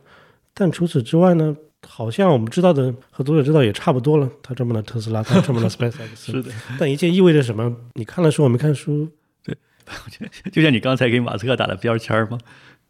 [0.53, 1.55] 但除此之外呢？
[1.87, 4.29] 好像我们知道的和读者知道也差不多了。
[4.43, 7.75] 他创办了特斯拉，他创办了 SpaceX， 是的，但一切意味着什么？
[7.95, 9.09] 你看了书，我没看书，
[9.43, 9.57] 对
[10.53, 12.37] 就像你刚才给马斯克打的标签儿嘛，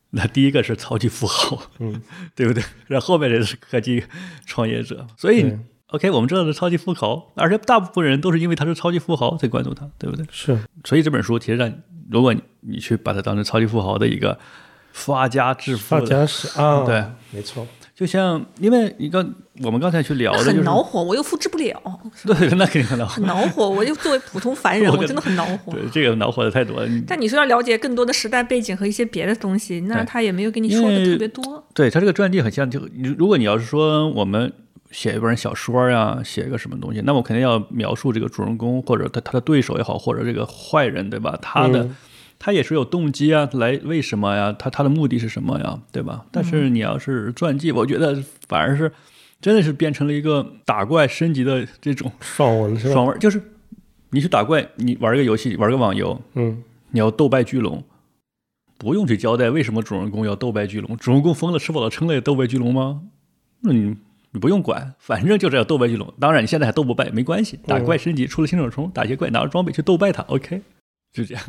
[0.10, 2.02] 那第一个是超级富豪，嗯，
[2.36, 2.62] 对不对？
[2.88, 4.04] 然后后面的是科技
[4.46, 5.60] 创业者，所以对
[5.92, 10.26] OK，我们知道是超级富豪，而且大部分人都是因为他是超级富豪才关注他，对不对？
[10.32, 11.72] 是所以这本书其实让
[12.10, 14.38] 如果你你去把它当成超级富豪的一个
[14.94, 21.82] 发家致富发的，家史啊， 对，没错，就像因为你刚我们刚才去聊的就是很恼火，我又复制不了，
[22.26, 23.26] 对，那肯定很恼火很。
[23.26, 23.70] 恼火。
[23.70, 25.74] 我就作为普通凡人， 我我真的很恼火。
[25.74, 26.88] 对，这个恼火的太多了。
[26.88, 31.62] 你但你说要了解更多的时代背景和一些别的东西，那他也没有跟你说的特别多。
[31.74, 34.52] 对他这个传记很像，就如如果你要是说我们
[34.92, 41.38] 写一本小说呀，写一个什么东西，那我肯定要描述这个主人公或者他他的对手也好，或者这个坏人对吧？
[41.42, 41.96] 他的、嗯
[42.44, 44.52] 他也是有动机啊，来为什么呀？
[44.52, 45.80] 他他的目的是什么呀？
[45.92, 46.26] 对吧？
[46.32, 48.92] 但是你要是传记，我觉得反而是
[49.40, 52.94] 真的是变成了一个打怪升级的这种爽文是吧？
[52.94, 53.40] 爽文，就是
[54.10, 57.84] 你去打怪，你玩个游戏，玩个网游，嗯，你要斗败巨龙，
[58.80, 63.02] 不用去交代为什么主人公要斗败巨龙，主人公疯了吃饱了撑了也斗败巨龙吗？
[63.60, 63.96] 那你
[64.34, 66.14] 你不用管，反正就是要斗败巨龙。
[66.20, 70.62] 当然你现在还斗不败没关系，打怪升级出了新手冲，打些怪拿着装备去斗败它，OK，
[71.12, 71.44] 就这样。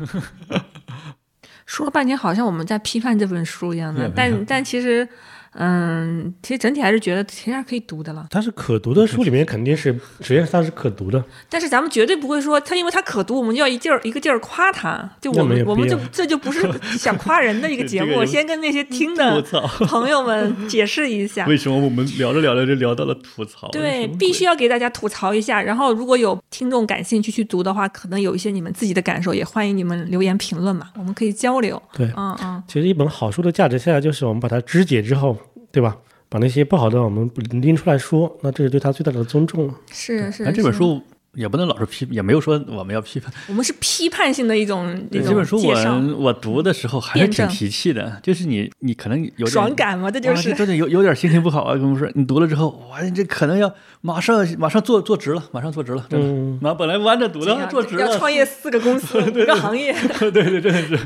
[1.65, 5.07] 说了半天，好像我们在批判这本书一样的，但但其实，
[5.55, 8.27] 嗯，其实整体还是觉得其实还是可以读的了。
[8.29, 11.23] 它是可读的书里面肯定是，实际上它是可读的。
[11.49, 15.09] 但是咱们绝对不会说它，因为它可读，我们就要一劲儿一个劲儿夸它。
[15.21, 18.15] 就我们我们就这就不是 想夸人的一个节目。
[18.15, 19.41] 我先跟那些听的，
[19.87, 21.45] 朋友们解释一下。
[21.49, 23.67] 为什么我们聊着聊着就聊到了吐槽？
[23.69, 25.61] 对必须要给大家吐槽一下。
[25.61, 31.81] 然后，如果有听众感兴趣去读的话，可能有一些你们自己的感受，也欢迎你们留言评论嘛，我们可以交流。
[31.93, 35.37] 对，嗯嗯，其实一本好书的价值，现在就是我们把它肢解之后，
[35.73, 35.97] 对吧？
[36.29, 39.75] 把那些不好的我们拎出来说，那这是对他最大的尊重了。
[39.91, 40.45] 是是。
[40.45, 41.01] 但这本是，书
[41.35, 43.31] 也不能老是批，也没有说我们要批判。
[43.47, 50.63] 我们是批判性的一种一种这本书，我我读的时候还是挺提气的，就是你你可能有点爽感嘛，这就是这。
[50.63, 51.75] 真的有有点心情不好啊！
[51.75, 56.25] 跟我说，你读了之后，哇，你这可能要马上马上坐坐直了，马上坐直了，真的。
[56.25, 58.01] 嗯妈、本来弯着读的，坐直了。
[58.05, 60.97] 要创业四个公司， 五个行业， 对对，真的是，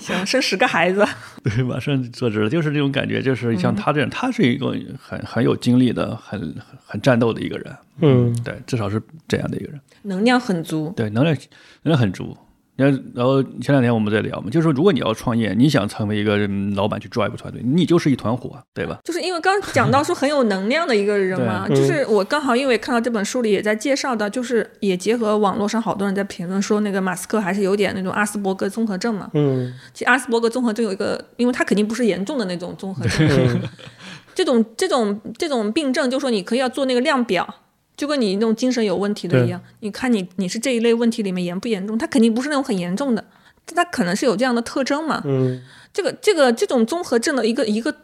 [0.00, 1.06] 行，生十个孩子，
[1.44, 10.92] 对，马上坐直了，就是这种感觉，就是嗯像他这样，他是一个很很有精力的、很很很战斗的一个人，嗯，对，至少是这样的一个人，能量很足。
[10.96, 11.34] 对，能量
[11.82, 12.36] 能量很足。
[12.76, 18.98] 然后，然后前两天我们在聊嘛，就是说，如果你要创业，你想成为一个嗯老板去 drive 团队，你就是一团火，对吧？
[19.04, 29.28] 就是因为刚讲到说很有能量的一个人嘛，就是我刚好因为看到这本书里也在介绍的，就是也结合网络上好多人在评论说那个马斯克还是有点那种阿斯伯格综合症嘛。
[29.34, 33.60] 嗯其实阿斯伯格综合症有一个，因为他肯定不是严重的那种综合症，嗯
[34.34, 37.56] 这种这种这种病症，就说你可以要做那个量表，
[38.00, 41.98] 就跟你那种精神有问题的一样，你看你你是这一类问题里面严不严重？
[41.98, 43.22] 他肯定不是那种很严重的，
[43.66, 45.20] 但他可能是有这样的特征嘛。
[45.26, 47.94] 嗯这个这个这种综合症的一个一个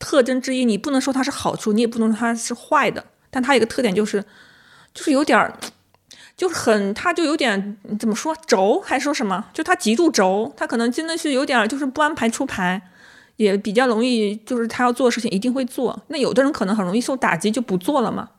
[0.00, 4.24] 特征之一，你不能说它是好处，你也不能说它是坏的，但它有一个特点就是，
[4.92, 5.56] 就是有点儿，
[6.36, 9.44] 就是很，他就有点怎么说轴，还说什么？
[9.52, 12.82] 就他极度轴，他可能真的是有点儿就是不安排出牌，
[13.36, 16.02] 也比较容易，就是他要做的事情一定会做。
[16.08, 18.30] 那有的人可能很容易受打击就不做了嘛。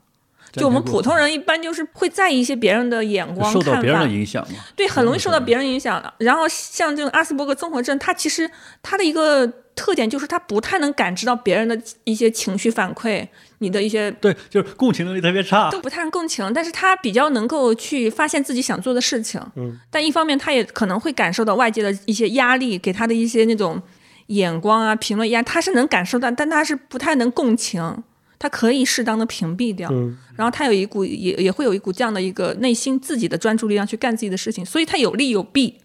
[0.61, 4.59] 就我们普通人一般就是会在意一些别人的眼光、受到别人看法的影响嘛。
[4.75, 6.13] 对，很容易受到别人影响的。
[6.19, 8.49] 然后像这种阿斯伯格综合症，它其实
[8.81, 13.27] 它的一个特点就是它不太能感知到别人的一些情绪反馈，
[13.59, 15.79] 你的一些对，就是共情能力特别差都。
[15.79, 19.41] 不太能共情，但是他比较能够去发现自己想做的事情。
[19.55, 23.81] 嗯，但一方面他也可能会感受到外界的一些压力，给他的一些那种
[24.27, 28.03] 眼光啊、评论压，他是能感受到，但他是不太能共情。
[28.37, 35.75] 他可以适当的屏蔽掉，嗯然后他有一股也也会有一股这样的一个内心自己的专注力量去干自己的事情，所以他有利有弊，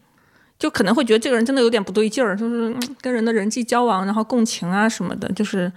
[0.59, 5.71] 就可能会觉得这个人真的有点不对劲儿，就是、嗯跟人的人际交往，然后共情啊什么的，就是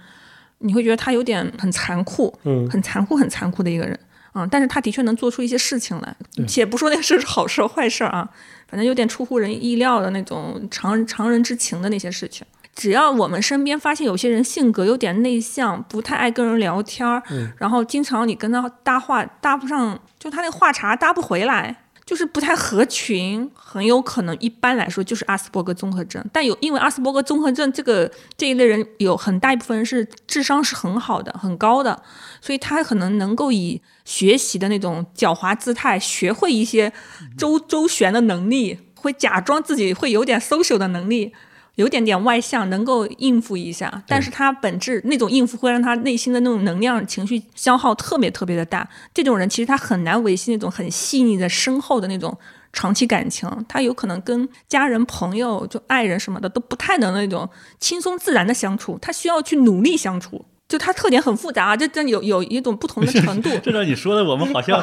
[0.58, 3.98] 你会觉得他有点很残酷，嗯很残酷、很残酷的一个人。
[4.36, 6.16] 嗯，但是他的确能做出一些事情来，
[6.48, 8.28] 且不说那个事是好事坏事儿啊，
[8.66, 12.44] 反正有点出乎人意料的那种常常人之情的那些事情。
[12.74, 17.22] 只要我们身边发现有些人性格有点内向，不太爱跟人聊天儿，
[17.56, 26.24] 然后经常你跟他搭话搭不上，就他那个话茬搭不回来，就是不太合群，很有可能一般来说就是阿斯伯格综合症。
[26.32, 32.02] 但有因为阿斯伯格综合症这个这一类人有很大一部分人是智商是很好的、很高的，
[32.40, 36.92] 所以他可能能够以学习的那种狡猾姿态，学会一些
[37.38, 41.32] 周周旋的能力，会假装自己会有点 social 的能力。
[41.76, 48.88] 有点点外向，能够应付一下，但是他本质那种应付会让他内心的那种能量、情绪消耗特别特别的大。
[49.12, 52.36] 这种人其实他很难维系那种很细腻的、深厚的那种
[52.72, 57.48] 长期感情，他有可能跟家人、朋友、就爱人什么的都不太能那种
[57.80, 60.44] 轻松自然的相处，他需要去努力相处。
[60.74, 63.48] 就它特点很复杂，这这有有一种不同的程度。
[63.62, 64.76] 这让你说的，我们好像，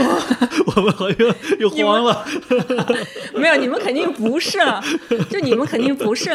[0.74, 1.18] 我们好像
[1.58, 2.24] 又慌了。
[3.36, 4.58] 没有，你们肯定不是，
[5.28, 6.34] 就你们肯定不是。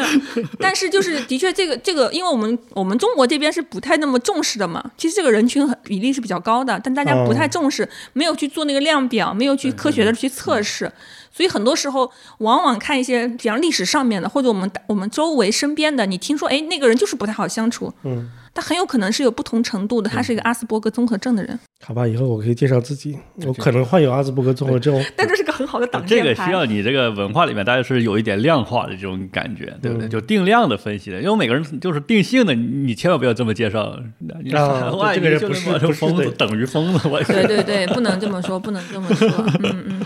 [0.60, 4.92] 但是就是的确，这个这个，因为我们我们中国这边是不太那么重视的嘛。
[4.96, 10.92] 其实这个人群比例是比较高的，但大家不太重视，没有去做那个量表，没有去科学的去测试。
[11.32, 17.92] 所以很多时候，往往看一些，比方历史上面的，或者我们我们周围身边的，你听说，哎，那个人就是不太好相处。
[18.04, 18.30] 嗯。
[18.54, 21.58] 他很有可能是有不同程度的，他是一个阿斯伯格综合症的人。
[21.86, 24.98] 好吧，以后我可以介绍自己，我可能患有阿兹伯格综合症。
[25.14, 26.24] 但这是个很好的挡箭牌。
[26.24, 30.08] 这个需要你这个文化里面，大家是有一点量化的这种感觉，对不对？
[30.08, 33.94] 就定量的分析的，因为每个人就是定性的，你千万不要这么介绍。
[34.18, 37.06] 你啊， 这个人不是疯子，等于疯子。
[37.06, 39.28] 我对对对，不能这么说，不能这么说。
[39.62, 40.02] 嗯嗯，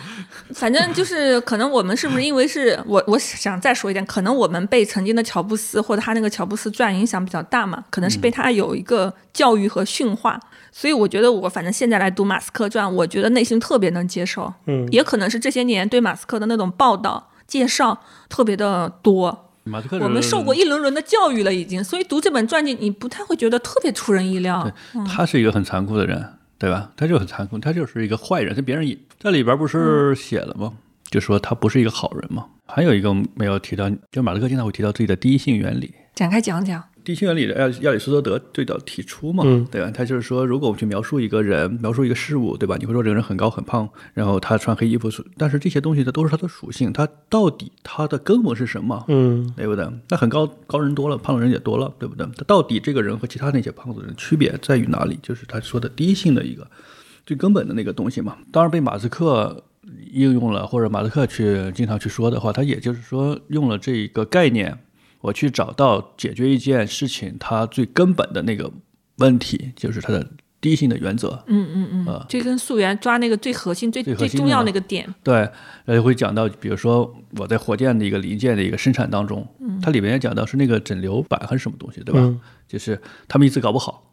[0.54, 9.14] 反正就是可能我们是不是因为是我我想再说一点，可能我们被曾经的乔布斯或者他那个乔布斯传影响比较大嘛，可能是被他有一个。
[9.30, 10.40] 教育和驯化，
[10.72, 14.52] 所以我觉得我反正现在来读马斯克传，我觉得内心特别能接受。
[14.66, 19.50] 嗯，也可能是这些年对马斯克的那种报道介绍特别的多。
[19.64, 24.70] 马斯克，我们受过一轮轮的教育了，已经，所以读这本传记，你不太会觉得特别出人意料。
[25.06, 26.90] 他是一个很残酷的人，对吧？
[26.96, 28.54] 他就很残酷，他就是一个坏人。
[28.54, 30.72] 跟别人也在里边不是写了吗？
[31.10, 32.46] 就说他不是一个好人嘛。
[32.66, 36.82] 还有一个没有提到，就马斯克经常会提到自己的第一性原理，展开讲讲。
[37.08, 39.90] 第一性原理的亚亚里士多德最早提出嘛，对吧？
[39.90, 42.76] 他就是说，如果我们去描述一个人，描述一个事物，对吧？
[42.78, 49.02] 你会说这个人很高很胖，然后他穿黑衣服，但是这些东西它都是它的属性，它到底它的根本是什么？
[49.08, 49.88] 嗯，对不对？
[50.10, 52.26] 那很高高人多了，胖的人也多了，对不对？
[52.36, 55.18] 他到底这个人和其他那些胖子人区别在于哪里？
[55.22, 56.70] 就是他说的第一性的一个
[57.24, 58.36] 最根本的那个东西嘛。
[58.52, 59.64] 当然被马斯克
[60.12, 64.78] 应用了，或者马斯克去经常去说的话，他也就是说用了这一个概念。
[65.20, 68.70] 我去找到解决一件事情，它最根本的那个
[69.16, 71.42] 问题，就是它的第一性的原则。
[71.46, 75.12] 嗯嗯嗯，呃，追根溯源，抓那个最核心、最最重要那个点。
[75.22, 75.48] 对，
[75.86, 79.46] 呃，会讲到，比如说我在火箭的一个零件的一个生产当中，
[79.82, 82.34] 它里面也讲到是那个整流板还是什么东西，对吧？
[82.66, 84.04] 就是他们一直搞不好。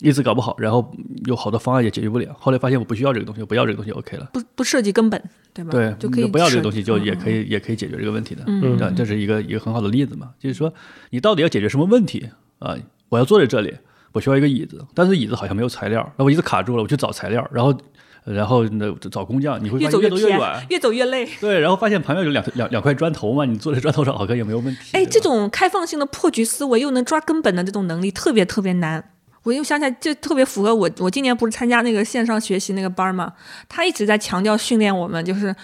[0.00, 0.92] 一直搞不好，然后
[1.26, 2.34] 有好多方案也解决不了。
[2.38, 4.28] 后来发现我不需要这个东西，我不要这个东西，OK 了。
[4.32, 5.70] 不不涉及根本，对吧？
[5.70, 8.42] 对，就可以不要这个东西，就也可以也可以解决这个问题的。
[8.46, 10.30] 嗯，这是一个一个很好的例子嘛。
[10.38, 10.72] 就是说，
[11.10, 12.76] 你到底要解决什么问题啊？
[13.10, 13.76] 我要坐在这里，
[14.12, 17.76] 我需要一个椅子，但是椅子好像没有材料，那我椅子卡住了，我去找材料，然后
[18.24, 21.28] 然后那找工匠，你会越走越远，越走越累。
[21.40, 24.96] 对，然后发现旁边有两两两块砖头嘛，你坐在砖头上好像也没有问题。
[24.96, 29.10] 哎，这种开放性的破局思维又能抓根本的这种能力，特别特别难。
[29.42, 30.90] 我又想起来，就特别符合我。
[30.98, 33.32] 我今年不是参加那个线上学习那个班嘛？
[33.68, 35.54] 他一直在强调训练我们，就是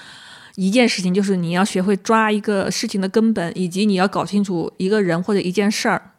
[0.55, 6.12] 一件事情，就是你要学会抓一个事情的根本，以及你要搞清楚一个人或者一件事儿。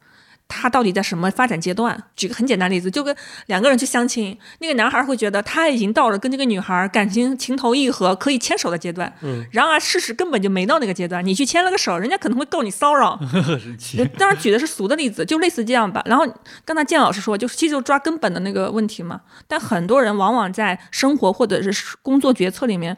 [0.48, 2.02] 他到底在什么发展阶段？
[2.16, 3.16] 举个很简单例子，就跟
[3.48, 11.26] 两个人去相亲，那个男孩会觉得他已经到了跟这个女孩感情情投意合可以牵手的阶段，嗯，然而事实根本就没到那个阶段。
[11.26, 13.20] 你去牵了个手，人家可能会告你骚扰。
[14.18, 16.02] 当然举的是俗的例子，就类似这样吧。
[16.06, 16.26] 然后
[16.64, 19.22] 刚才建老师说，就是其实就抓根本的那个问题嘛。
[19.48, 22.98] 但很多人往往在生活或者是工作决策里面。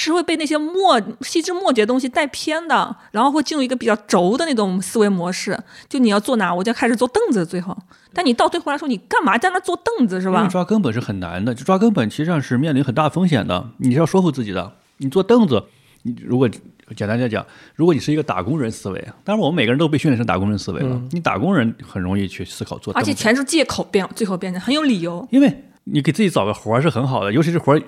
[0.00, 5.58] 是会被那些末细枝末节的东西带偏的，然后会进入一个比较轴的那种思维模式。
[5.88, 7.44] 就你要坐哪，我就开始坐凳子。
[7.44, 7.76] 最后，
[8.12, 10.46] 但你到最后来说，你干嘛在那坐凳子是吧？
[10.46, 13.70] 抓根本是很难的，就抓根本其，实际上是面临很大风险的。
[13.78, 14.72] 你是要说服自己的。
[14.98, 15.64] 你坐凳子，
[16.04, 16.48] 你如果
[16.94, 21.02] 简单来讲，如果你是一个打工人思维，当然我们每个人都被训练成打工人思维了。
[21.10, 25.26] 你打工人很容易去思考做，而且全是借口变，最后变成很有理由。
[25.32, 27.82] 因为你给自己找个活儿是很好的，尤其是活儿，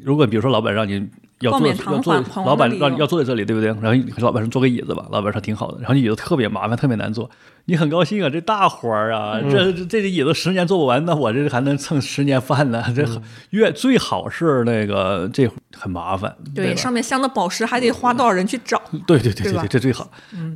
[0.00, 1.08] 如果比如说老板让你。
[1.40, 3.68] 要坐要坐，老板让要坐在这里，对不对？
[3.80, 5.78] 然后老板说坐个椅子吧，老板说挺好的。
[5.78, 7.30] 然后你椅子特别麻烦，特别难坐，
[7.64, 12.84] 你很高兴啊，这大活儿啊，这这椅子十年做不完，那我这还能蹭十年饭呢。
[12.94, 13.06] 这
[13.50, 18.80] 越最好是那个这很麻烦，对，上面镶的宝石还得花多少人去找？
[19.06, 20.10] 对对对对对，这最好。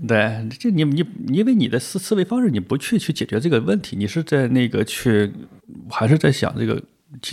[0.06, 5.32] 对，这你你因为你的思思维方式，你不去去解决这个问题，你是在那个去，
[5.90, 6.82] 还是在想这个。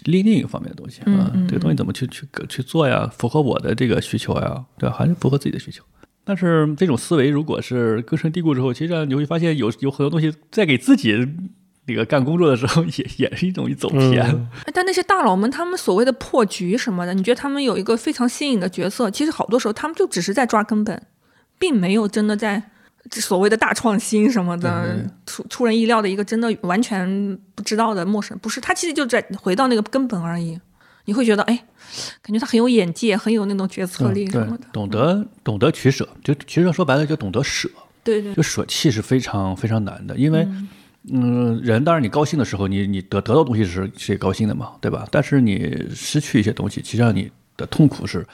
[0.06, 3.10] 另另一个方面的东西啊，这个东西怎么去去去做呀？
[3.18, 4.96] 符合我的这个需求呀，对吧？
[4.98, 5.84] 还是符合自己的需求。
[6.24, 11.16] 但是这种思维如果是根深蒂固之后，其实你会发现有有很多东西在给自己
[11.88, 14.48] 那个干工作的时候， 也也是一种一走偏。
[14.74, 19.10] 但那些大佬们，他们所谓的破局什么的，你觉得他们有一个非常新颖的角色？
[19.10, 21.02] 其实好多时候他们就只是在抓根本，
[21.58, 22.72] 并没有真的在。
[23.20, 30.60] 所谓的大创新什么的，出出人意料的一个真的完全不知道的陌生，不是他其实就在回到那个根本而已。
[31.06, 31.56] 你会觉得，哎，
[32.22, 37.68] 感觉他很有眼界，很有那种决策力什么的，懂得懂得取舍，就其实说白了就懂得舍。
[38.04, 40.48] 对对，就舍弃是非常非常难的，因为
[41.12, 45.08] 嗯，人当然你高兴的时候，你你得得到东西是是高兴的嘛，对吧？
[45.12, 48.26] 但是你失去一些东西，其实让你的痛苦是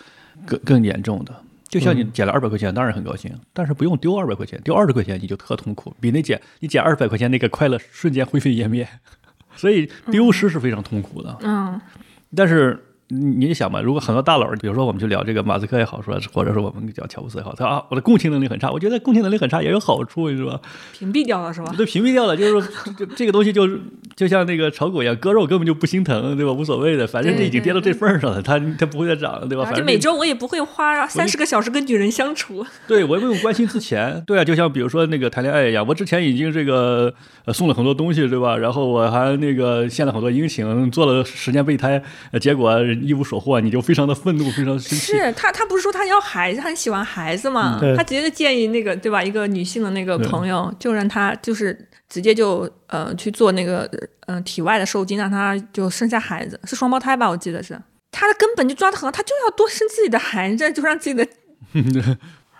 [0.45, 1.33] 更更严重的。
[1.77, 8.87] 就像你捡了二百块钱，当然很高兴，但是不用丢二百块钱，丢二十块钱你就特痛苦，比那捡你捡二百块钱那个快乐瞬间灰飞烟灭。
[9.55, 11.37] 所以丢失是非常痛苦的。
[11.41, 11.79] 嗯，
[12.35, 20.59] 但是你你想吧，如果很多大佬，比如说我们去聊这个马斯克也好，说或者说我们叫乔布斯也好，他啊，我的共情能力很差，我觉得共情能力很差也有好处，是吧？
[20.97, 21.73] 屏蔽掉了是吧？
[21.77, 23.79] 对，屏蔽掉了，就是说这这个东西就是
[24.15, 26.51] 就像那个炒股一样，割肉根本就不心疼，对吧？
[26.51, 29.63] 无所谓的，反正这已经跌到这份儿上了，它它 不会再涨了，对吧？
[29.63, 32.65] 反正每周我也不会花三十个小时跟女人相处。
[32.87, 37.13] 对我也不用关心之前，对啊，就像比如说那个谈恋爱一样，我之前已经这个
[37.45, 38.57] 呃送了很多东西，对吧？
[38.57, 42.01] 然后我还那个献了很多殷勤，做了十年备胎，
[42.31, 45.13] 呃结果一无所获，你就非常的愤怒，非常地生气。
[45.13, 47.77] 是他，他不是说他要孩子，他很喜欢孩子嘛？
[47.79, 51.77] 对他直接就建议那个对吧，一个女性的那个朋友，就让他就是
[52.09, 53.89] 直接就呃去做那个
[54.25, 57.29] 呃体外的受精，让他就生下孩子，是双胞胎吧？
[57.29, 57.79] 我记得是。
[58.11, 61.27] 他的根本就抓得很好，他就要多生自己的孩子，就让自己的。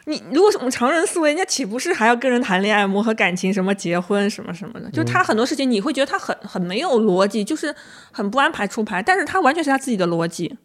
[0.10, 4.90] 你如果是我们常人思维，人家岂不是还要跟人谈恋爱、磨合感情、什么结婚什么什么的？
[4.92, 7.76] 就他很多事情，你会觉得他很很没有逻辑，就是
[8.12, 10.58] 很不安排出牌，但是他完全是他自己的逻辑。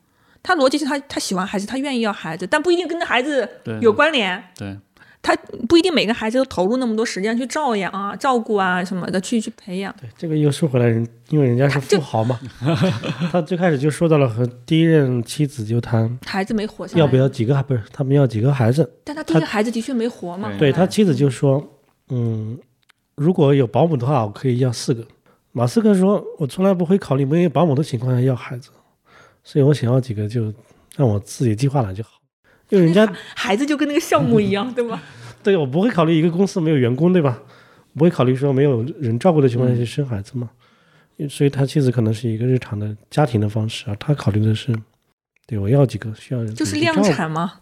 [0.44, 3.48] 他逻辑是他他喜欢孩子，他愿意要孩子，但不一定跟这孩子
[3.80, 4.42] 有关联。
[4.56, 4.78] 对，
[5.22, 5.34] 他
[5.68, 9.94] 不一定每个孩子都投入那么多时间去照养啊、照顾啊什么的，去去培养。
[10.00, 12.38] 对，这个又说回来，人因为人家是富豪嘛，
[13.30, 20.50] 他最开始就说到了和第一任妻子就谈孩子没活下来，要不要几个孩，不是他们要几个孩子，但他第一个孩子的确没活嘛。
[20.58, 21.64] 对他妻子就说，
[22.08, 22.58] 嗯，
[23.14, 25.06] 如果有保姆的话，我可以要四个。
[25.52, 28.70] 马斯克说，我从来不会考虑没有保姆的情况下要孩子，
[29.44, 30.52] 所以我想要几个就
[30.96, 32.10] 让我自己计划来就好。
[32.72, 33.06] 因为人家
[33.36, 35.02] 孩子就跟那个项目一样， 对吧？
[35.42, 37.38] 对我不会考虑一个公司没有员工，对吧？
[37.94, 40.48] 不会考虑说没有人照顾的情况下去生孩子嘛。
[41.28, 44.74] 所以他妻子可能是一个日常的家庭的方式啊，他考虑的是，
[45.46, 47.60] 对我要几个需要人就是量产吗。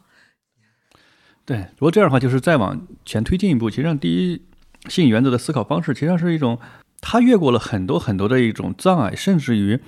[1.44, 4.40] 对，如果这样的话，就是再往前推进一步，其实上第一
[4.88, 6.58] 性原则的思考方式，其实上是一种
[7.00, 9.80] 他越过了很多很多的一种障碍，甚至于，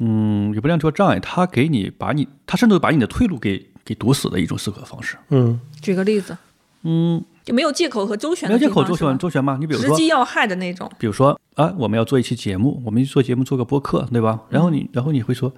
[0.00, 5.16] 嗯，也不能说障碍，他给你把你，他甚至把你的退路给给堵死的一种思考方式。
[5.30, 6.38] 嗯，举个例子，
[6.84, 9.56] 嗯，就没有借口和周旋没有借口周旋周旋吗？
[9.58, 10.88] 你比如说，直击要害的那种。
[10.96, 14.38] 比如说啊，我们要做一期节目，我们做节目做个播客，对吧？
[14.48, 15.52] 然后你，然后你会说，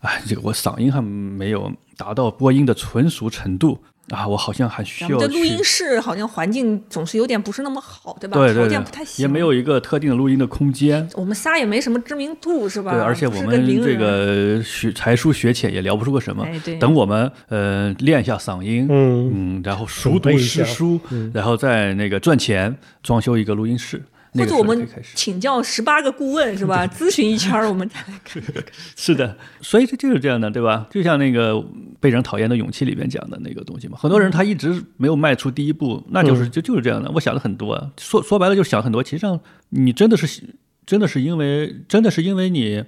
[0.00, 3.78] 哎，这个我嗓音还没有达到播音的纯熟程度
[4.10, 8.36] 啊，我好像还需要去咱们这录音室好像环境总是有点不是那么好，对吧？
[8.38, 11.08] 对对条件对不太行，也没有一个特定的录音的空间。
[11.14, 12.92] 我们仨也没什么知名度，是吧？
[12.92, 16.44] 对，而且我们这个学才疏学浅，也聊不出个什么。
[16.44, 21.00] 哎对等我们呃练一下嗓音，嗯嗯，然后熟读诗书，
[21.34, 24.06] 然后再那个赚钱，装修一个录音室，那个
[24.36, 24.88] 或者我们。
[25.14, 26.86] 请教十八个顾问是吧？
[26.86, 28.42] 咨询一圈儿，我们再来看。
[28.96, 30.86] 是的，所以这就是这样的，对吧？
[30.90, 31.62] 就像那个
[32.00, 37.10] 被人讨厌的勇气里面讲的那个东西嘛，很多人他一直没有迈出第一步，那就是就就是这样的。
[37.10, 39.02] 我想了很多，说说白了就是想很多。
[39.02, 39.38] 其实上
[39.70, 40.42] 你真的是
[40.84, 42.84] 真的是因为真的是因为你。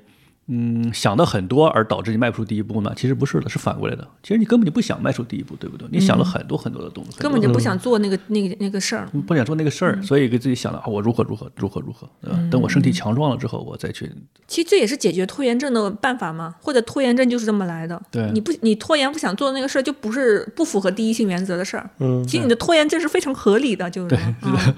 [0.51, 2.90] 嗯，想的很多而导致你迈不出第一步呢？
[2.96, 4.09] 其实不是的，是反过来的。
[4.22, 5.86] 其实你根本就不想迈出第一步，对不对？
[5.92, 9.07] 你想了很多很多的东西，根本就不想做那个那个那个事儿。
[9.26, 12.38] 不想做那个事儿，所以给自己想了啊，我如何如何如何如何，对吧？
[12.51, 14.11] 等我身体强壮了之后，我再去。
[14.46, 18.01] 其实这也是解决拖延症的办法嘛，或者拖延症就是这么来的。
[18.11, 21.90] 对你不你拖延不想做那个事儿，就不是不符合第一性原则的事儿。
[21.99, 24.16] 嗯其实你的拖延症是非常合理的，就是。
[24.42, 24.74] 嗯哎，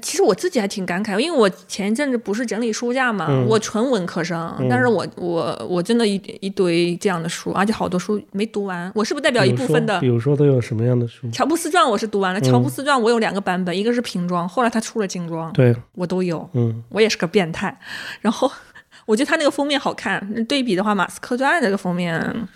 [0.00, 11.30] 其实我自己还挺感慨，因为我前一阵子不是整理书架嘛，嗯我纯文科生，但是我我我真的一一堆这样的书，而且好多书没读完，我是不是代表一部分的比如说都有什么样的书？
[11.30, 16.48] 乔布斯传我是读完了，乔布斯传我有两个版本，一个是瓶装，后来他出了精装，对，我都有。
[16.54, 17.78] 嗯我也是个变态。
[18.20, 18.50] 然后
[19.06, 22.48] 我觉得他那个封面好看，对比的话，马斯克传这个封面，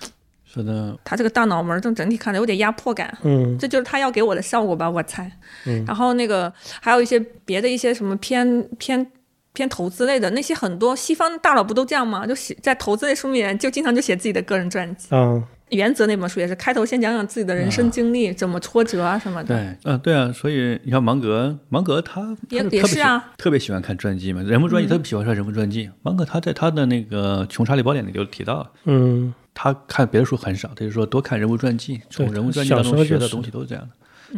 [0.55, 3.17] 是的，他这个大脑门正整整体看着有点压迫感。
[3.23, 5.31] 嗯这就是他要给我的效果吧，我猜。
[5.67, 9.05] 嗯然后那个还有一些别的一些什么偏偏
[9.53, 12.27] 偏投资类的那些很多西方大佬不都这样吗？
[12.27, 15.09] 就写在投资类书里面就经常就写自己的个人传记。
[15.13, 19.55] 嗯，原则那本书也是开头先讲讲自己的人生经历，怎么挫折啊什么的。
[19.57, 25.89] 对，嗯、对啊，所以你看芒格，芒格他也也是啊特别喜欢看传记嘛，人物传记特别喜欢看人物传记。
[26.03, 33.91] 芒格他在他的那个《穷查理宝典》里就提到，嗯他看别的书很少，他就说多看人物传记，从人物传记当中学的东西都是这样的。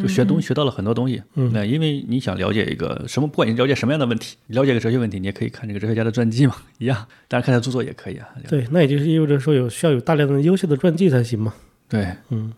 [0.02, 7.06] 就学东西学到了很多东西，嗯那因为你想了解一个什么，不管你了解什么样的问题，你了解一个哲学问题，你也可以看这个哲学家的传记嘛，一样。
[7.28, 8.28] 当然看他著作也可以啊。
[8.46, 11.54] 对，那也就是意味着说有需要有大量的优秀的传记才行嘛。
[11.88, 12.52] 对，嗯，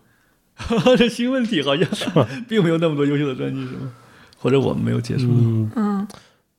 [0.97, 1.87] 这 新问题好像
[2.49, 3.93] 并没有那么多优秀的传记，是吗？
[4.37, 5.27] 或者我们没有接触。
[5.29, 6.09] 嗯，嗯，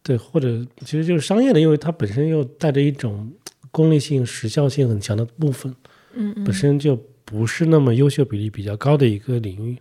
[0.02, 3.30] 对，或者其实就是商业的，因为它本身又带着一种
[3.72, 5.76] 功利性、时效性很强的部分，
[6.20, 6.96] 嗯嗯本身就
[7.26, 9.78] 不是那么优秀比例比较高的一个领域。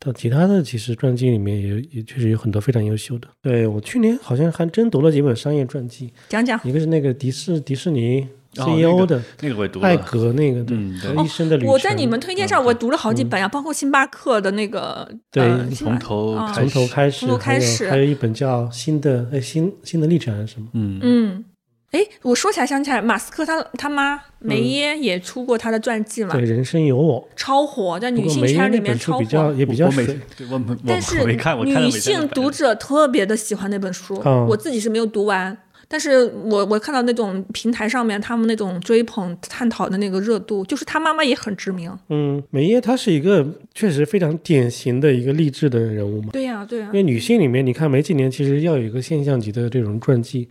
[0.00, 3.26] 但其他的其实传记里面也也确实有很多非常优秀的。
[3.42, 6.58] 对我去年好像还真读了几本商业传记，讲讲。
[6.62, 8.24] 一个是那个迪士迪士尼
[8.58, 11.16] 哦 CEO 的那个我也读艾，格那个，对，嗯对。
[11.16, 11.72] 和医生的旅程。
[11.72, 20.68] 我在你们推荐上，嗯我读了好几本呀，包括星巴克的那个，对呃从头从头开始，从头开还有始还有一本叫《新的哎新新的历程》还是什么？
[20.74, 21.00] 嗯。
[21.02, 21.44] 嗯，
[21.90, 27.26] 哎，我说起来想起来，马斯克他他妈梅耶也出过他的传记嘛对，，人生有我。
[27.34, 29.54] 超火，在女性圈里面超比较火。
[29.54, 30.18] 也比较我没水，
[30.50, 35.56] 我我但是我没看，我看了女性读者特别的喜欢那本书，哦我自己是没有读完，
[35.88, 41.90] 但是我我看到那种平台上面他们那种追捧探讨的那个热度，就是他妈妈也很知名。
[42.10, 46.28] 嗯，梅耶她是一个确实非常典型的一个励志的人物嘛。
[46.34, 50.46] 对呀、对呀、因为女性里面，你看每几年其实要有一个现象级的这种传记。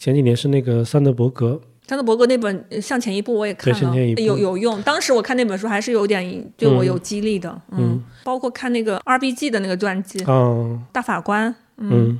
[0.00, 4.80] 前几年是那个桑德伯格，桑德伯格那本《呃向前一步》我也看了，有有用。
[4.80, 8.04] 当时我看那本书还是有点对我有激励的，嗯，嗯。
[8.24, 12.18] 包括看那个 RBG 的那个传记《啊，大法官》，嗯。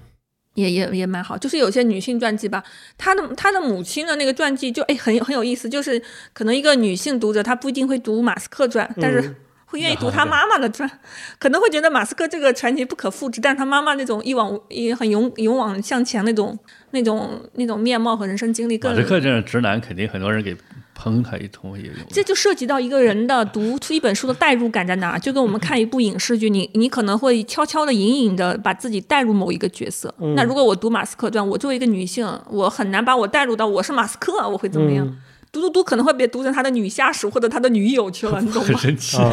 [0.54, 1.38] 也也也蛮好。
[1.38, 2.62] 就是有些女性传记吧，
[2.98, 6.02] 她的她的母亲的那个传记就哎很有很有意思，就是
[6.34, 10.90] 可能一个女性读者她不一定会读马斯克传，但是嗯会愿意读他妈妈的传，
[11.38, 16.58] 可能会觉得马斯克这个传奇不可复制，但是他妈妈那种一往一很勇勇往向前那种
[16.92, 20.56] 那种那种面貌和人生经历更马斯克这种直男，肯定很多人给
[20.94, 21.92] 喷他一通也有。
[22.10, 30.14] 这就涉及到一个人的读出一本书的代入感在哪儿，就跟我们看一部影视剧，你你可能会悄悄的、隐隐的把自己带入某一个角色。
[30.36, 35.16] 那如果我读马斯克传，我作为一个女性，我很难把我带入到我是马斯克，我会怎么样？
[35.52, 38.80] 读读读，可能会被读成他的女下属或者他的女友去了， 你懂很吗？
[38.80, 39.32] 神奇，啊，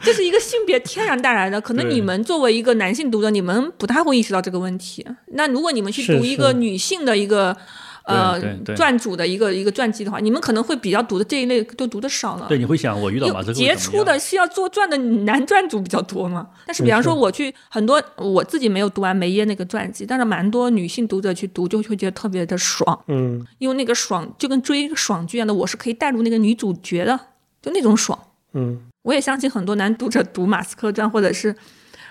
[0.00, 5.06] 这是一个性别天然带来的，可能你们作为一个男性读者，你们不太会意识到这个问题。
[5.32, 7.56] 那如果你们去读一个女性的一个
[8.40, 12.46] 对对传主的一个一个传记的话，你们可能会比较读的这一类都读的少了。
[12.48, 16.48] 对，你会想我遇到马斯克杰出的是要做传的男传主比较多嘛。
[16.66, 27.18] 但是比方说我去很多我自己没有读完梅耶那个传记，但是蛮多女性读者去读就会觉得特别的爽，嗯因为那个爽就跟追一个爽剧一样的，我是可以带入那个女主角的，
[27.60, 28.18] 就那种爽。
[28.54, 31.54] 嗯我也相信很多男读者读马斯克传或者是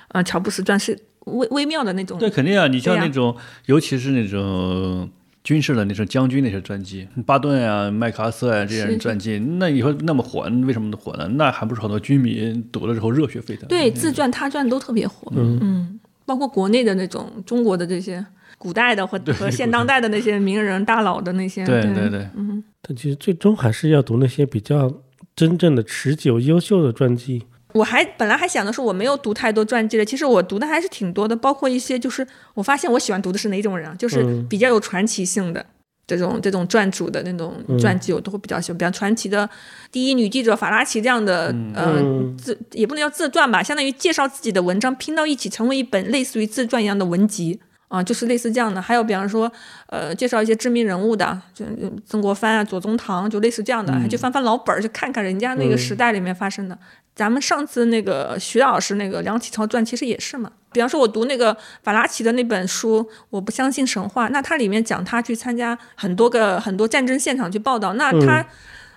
[0.09, 2.17] 呃乔布斯传是微微妙的那种。
[2.17, 3.35] 对，肯定啊，你像那种，
[3.65, 5.07] 尤其是那种
[5.47, 11.25] 军事的那种将军那些传记，巴顿啊、麦克阿瑟啊这些人传记，那以后那么火，为什么火呢？
[11.35, 13.65] 那还不是很多军迷读了之后热血沸腾？
[13.69, 15.31] 对，自传他传都特别火。
[15.33, 18.25] 嗯包括国内的那种中国的这些
[18.57, 21.65] 古代的和和现当代的那些名人大佬的那些。
[21.65, 24.93] 对对对对，嗯，但其实最终还是要读那些比较
[25.33, 27.43] 真正的持久优秀的传记。
[27.77, 32.25] 我还本来还想的是我没有读太多传记的，其实我读的还是挺多的，包括一些就是
[32.55, 35.65] 我发现我喜欢读的是哪种人啊，就是嗯比较有传奇性的。
[36.09, 38.77] 这种这种传主的那种传记，我都会比较喜欢。
[38.77, 39.49] 比方传奇的
[39.91, 47.59] 第一女记者法拉奇这样的，呃，嗯自也不能叫自传吧，相当于介绍自己的文章拼到一起，成为一本类似于自传一样的文集
[47.89, 48.81] 啊，就是类似这样的。
[48.81, 49.51] 还有比方说，
[49.87, 56.79] 呃，介绍一些知名人物的，就就曾国藩啊、左宗棠，就类似这样的，还去翻翻老本儿，就看看人家那个时代里面发生的。
[57.17, 60.51] 咱们上次那个徐老师那个梁启超传其实也是嘛。
[60.71, 63.01] 比方说，我读那个法拉奇的那本书
[63.31, 68.45] 《我不相信神话》，那它里面讲他去参加很多个很多战争现场去报道，那他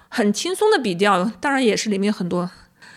[0.09, 2.51] 很轻松的笔调，当然也是里面有很多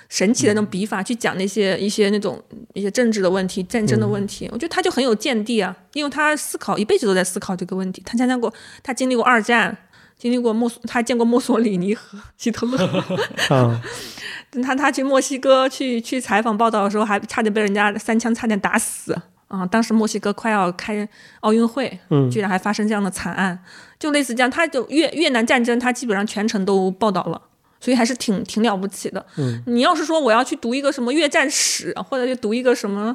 [0.10, 2.44] 神奇的那种笔法去讲那些一些那种
[2.74, 4.50] 一些政治的问题、战争的问题。
[4.52, 8.04] 我觉得他就很有见地啊，因为他思考一辈子都在思考这个问题。
[8.06, 9.78] 他参加过，他经历过二战，
[10.18, 13.04] 经历过墨索，他见过墨索里尼和希特勒。
[14.62, 19.16] 啊，他他去墨西哥去去采访报道的时候，还差点被人家三枪差点打死
[19.48, 19.66] 啊！
[19.66, 21.08] 当时墨西哥快要开
[21.42, 23.58] 奥运会，嗯居然还发生这样的惨案，
[24.00, 24.50] 就类似这样。
[24.50, 27.42] 他就越越南战争，他基本上全程都报道了。
[27.80, 29.26] 所以还是挺挺了不起的。
[29.38, 33.14] 嗯，你要是说我要去读一个什么越战史，或者去读一个什么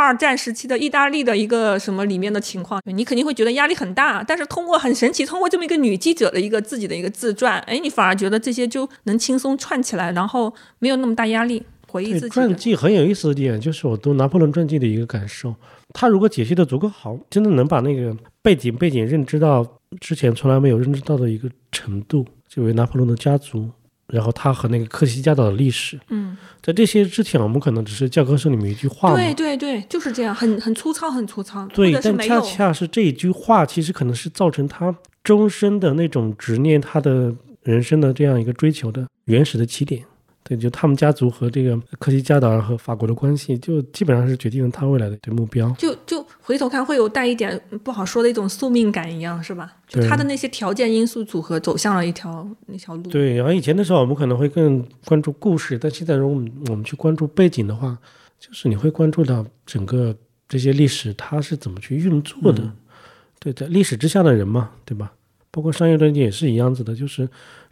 [0.00, 4.24] 二战时期的意大利的一个什么里面的情况，你肯定会觉得压力很大。
[4.24, 12.30] 但是通过很神奇，通过这么一个女记者的一个自己的一个自传，哎，你反而觉得这些就能轻松串起来，然后没有那么大压力，回忆自己的。
[12.30, 15.54] 传记很有意思的点就是我读拿破仑传记的一个感受，
[15.92, 19.66] 他如果解析的足够好，真的能把那个背景背景认知到
[20.00, 23.68] 之前从来没有认知到的一个程度，就为拿破仑的家族。
[24.12, 32.40] 然后他和那个科西嘉岛的历史，嗯，在这些之前，我们可能只是教科书里面一句话，对对对，就是这样，很很粗糙，很粗糙，对，但恰。
[32.40, 40.02] 恰是这一句话，其实可能是造成他终身的那种执念，他的人生的这样一个追求的原始的起点。
[40.42, 45.70] 对，就他们家族和这个科西嘉岛和法国的关系，就基本上是决定了他未来的对目标。
[45.78, 49.70] 就就回头看，会有带一点不好说的一种宿命感一样，是吧？
[49.86, 53.02] 就他的那些条件因素组合，走向了一条那条路。
[53.02, 57.96] 对，然后以前的时候我们可能会更关注故事，但现在如果我们我们去关注背景的话，
[58.38, 60.16] 就是你会关注到整个
[60.48, 62.62] 这些历史它是怎么去运作的。
[63.38, 65.12] 对，在历史之下的人嘛，对吧？
[65.52, 67.28] 包括商业论点也是一样子的，就是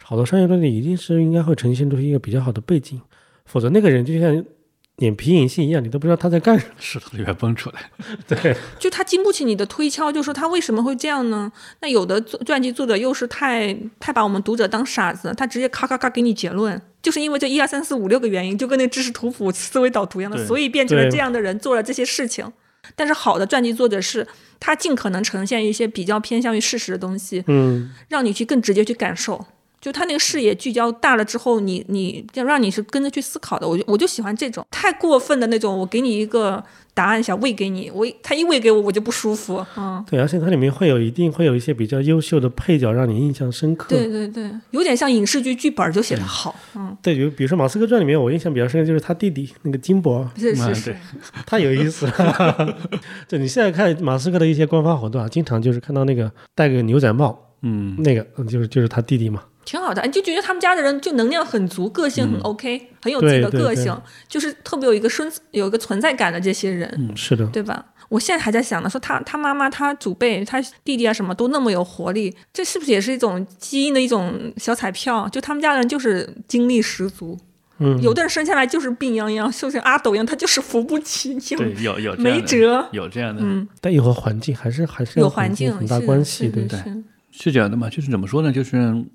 [0.09, 2.99] 好的商业论点一定是应该会呈现出一个比较好的背景，
[3.45, 4.43] 否则那个人就像
[4.95, 6.73] 脸皮影戏一样，你都不知道他在干什么。
[6.81, 7.91] 石头里面蹦出来。
[8.27, 11.51] 对，就他经不起你的推敲，就说他为什么会这样呢？
[11.81, 22.51] 那有的作传记作者又是太太把我们读者当傻子，他直接咔咔咔给你结论，就是因为这一二三四五六个原因，就跟那知识图谱、思维导图一样的，所以变成了这样的人做了这些事情。
[22.95, 24.25] 但是好的传记作者是，
[24.59, 29.45] 他尽可能呈现一些比较偏向于事实的东西，嗯，让你去更直接去感受。
[29.81, 33.67] 就他那个视野聚焦大了之后，你你要让你是跟着去思考的。
[33.67, 36.61] 我就我就喜欢这种太过分的那种，我给你一个
[36.93, 39.65] 答案想喂给你，我他一喂给我我就不舒服。
[39.77, 43.87] 嗯，对，而且它里面会有一定会有一些比较优秀的配角，让你印象深刻。
[43.87, 46.53] 对对对，有点像影视剧剧本就写得好。
[46.75, 50.97] 嗯，对，比如比如说《马斯克传》里面，我印象比较深的就是他弟弟那个金伯，是是嗯是对，
[51.45, 52.77] 太有意思了。
[53.29, 59.41] 对，你现在看马斯克的一些官方活动啊，经常就是看到那个戴个牛仔帽，嗯，那个嗯就是就是他弟弟嘛。
[59.69, 60.01] 挺好的。
[60.03, 66.91] 你就觉得他们家的人就能量很足，个性很 OK，、很有自己的对对对个性，就是特别有一个生有一个存在感的这些人。
[66.97, 67.85] 嗯，是的，对吧？
[68.09, 75.29] 我现在还在想呢，说他他妈妈、他祖辈、他弟弟啊，什么都那么有活力，这是不是也是一种基因的一种小彩票？
[75.29, 77.37] 就他们家人就是精力十足，
[77.77, 82.83] 嗯，有的人生下来就是病殃殃，就像阿斗一样，他就是扶不起，就对，有有没辙。
[82.91, 87.87] 有这样的，嗯，但也和环境还是还是有环境很大关系，对不对是是这样的嘛？
[87.91, 88.51] 就是怎么说呢？
[88.51, 89.05] 就是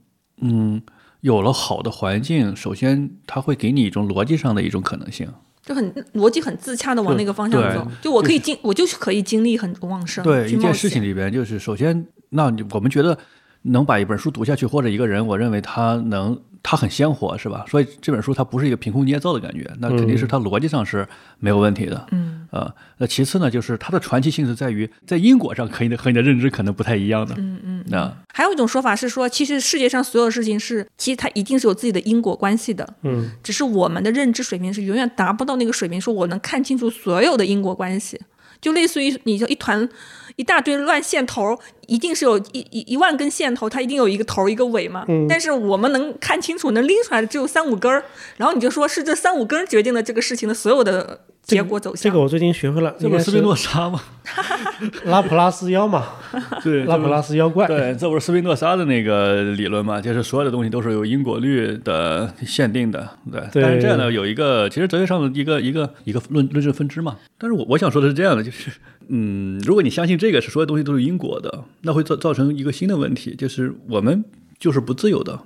[0.45, 0.81] 嗯，
[1.23, 5.27] 有了好的环境，首先它会给你一种逻辑上的一种可能性。
[5.63, 7.91] 就很逻辑很自洽的往那个方向走。
[8.03, 13.19] 就我可以经，我就是可以精力很旺盛，对一件事情里边，就是首先，那我们觉得
[13.65, 17.65] 能把一本书读下去，或者一个人，我认为他能他很鲜活，是吧？
[17.69, 21.07] 所以这本书它不是一个凭空捏造的感觉，那肯定是它逻辑上是
[21.39, 22.07] 没有问题的。
[22.13, 27.35] 嗯呃，那其次呢，就是它的传奇性是在于在因果上可以的和你的认知可能不太一样的。
[27.37, 27.85] 嗯嗯。
[27.89, 32.89] 那还有一种说法是说，其实世界上所有事情是，其实它一定是有自己的因果关系的。
[33.03, 38.21] 嗯，只是我们的认知水平是永远达不到那个水平，说我能看清楚所有的因果关系，
[38.61, 39.89] 就类似于你就一团
[40.37, 45.05] 一大堆乱线头，一定是有一一一万根线头，它一定有一个头一个尾嘛。
[45.09, 48.05] 嗯但是我们能看清楚，能拎出来的只有三五根儿，
[48.37, 52.03] 然后你就说是这三五根儿决定了这个事情的所有的结果走向。
[52.03, 54.01] 这个我最近学会了，这不是斯宾诺莎吗？
[55.05, 56.05] 拉普拉斯妖嘛，
[56.65, 57.67] 对拉普拉斯妖怪。
[57.67, 60.01] 对，这不是斯宾诺莎的那个理论嘛？
[60.01, 63.41] 就是所有的东西都是有因果律的限定的，对。
[63.53, 67.17] 对但是这样呢，有一个其实哲学上的一个一个一个论论证分支嘛。
[67.39, 68.71] 但是我我想说的是这样的，就是
[69.09, 74.25] 嗯，如果你相信这个是所有东西都是因果的，那会造造成一个新的问题，就是我们
[74.59, 75.41] 就是不自由的，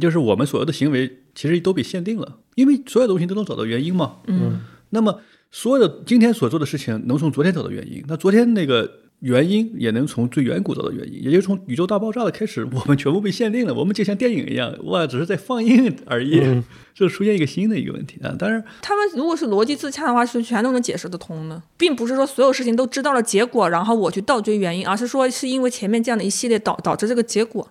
[0.00, 4.16] 就是我们所有的行为其实都被限定了，因为所有东西都能找到原因嘛。
[4.26, 8.90] 嗯，那么所有的今天所做的事情能从昨天找到原因，那昨天那个
[9.20, 16.62] 原因也能从最远古找到原因，也就是从宇宙大爆炸的开始， 我们全部被限定了，我们就像电影一样，哇，只是在放映而已，嗯
[16.94, 18.34] 这出现一个新的一个问题啊。
[18.38, 27.70] 当然，他们如果是逻辑自洽的话，是全都能解释得通的，并不是说所有事情都知道了结果，然后我去倒追原因，而是说是因为前面这样的一系列导导致这个结果，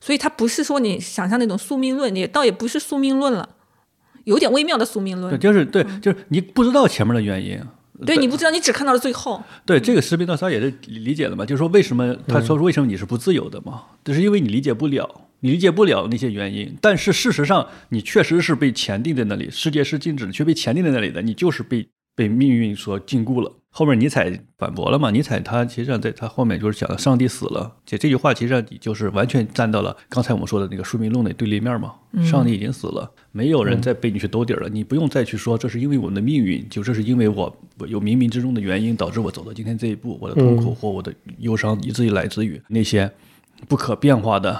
[0.00, 3.48] 所以它不是说你想象那种宿命论，也倒也不是宿命论了，
[4.24, 5.40] 有点微妙的宿命论对，论。
[5.40, 7.60] 就是对，就是你不知道前面的原因。
[8.04, 9.42] 对你不知道，你只看到了最后。
[9.64, 21.86] 对这个视频，大家也是理解了嘛，就是说为什么他说为什么你是不自由的嘛，就是因为你理解不了，你理解不了那些原因，但是事实上你确实是被钳定在那里，世界是静止的，却被钳定在那里的，你就是被
[22.16, 23.52] 被命运所禁锢了。
[23.76, 25.10] 后面尼采反驳了嘛？
[25.10, 31.92] 尼采他其实上在他后面就是讲了上帝死了，这这句话其实上就是完全站到了刚才我们说的那个宿命论的对立面嘛。
[32.22, 43.10] 上帝已经死了，没有人再被你去兜底儿了，你不用再去说这是因为我们的命运，就这是因为我我有冥冥之中的原因导致我走到今天这一步，我的痛苦或我的忧伤以至于来自于那些
[43.66, 44.56] 不可变化的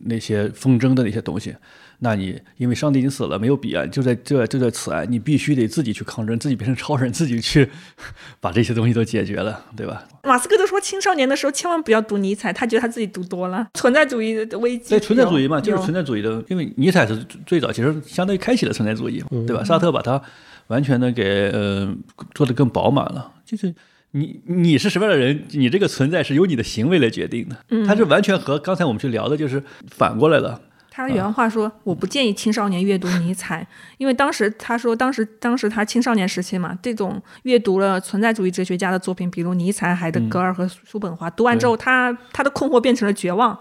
[0.00, 1.54] 那些纷争的那些东西。
[2.02, 7.68] 那你因为上帝已经死了，没有彼岸，就在就在就在此岸，你必须得自己去抗争，自己变成超人，自己去
[8.40, 10.08] 把这些东西都解决了，对吧？
[10.24, 14.90] 马斯克都说，青少年的时候千万不要读尼采，他觉得他自己读多了，存在主义的危机。
[14.90, 19.62] 对存在主义嘛，就是存在主义的，因为尼采是最早其实相当于开启了存在主义，对吧？
[19.62, 20.20] 沙特把它
[20.68, 21.94] 完全的给呃
[22.34, 23.74] 做得更饱满了，就是。
[24.12, 30.60] 你你是什么样的人，你这个存在是由你的行为来决定的，它是完全和刚才我们去聊的，就是反过来了。
[31.00, 33.66] 他原话说：“我不建议青少年阅读尼采，
[33.98, 43.58] 因为当时他说，当时当时他青少年时期嘛，这种阅读了存在主义哲学家的作品，比如尼采、海德格尔和叔本华，读完之后，他他的困惑变成了绝望。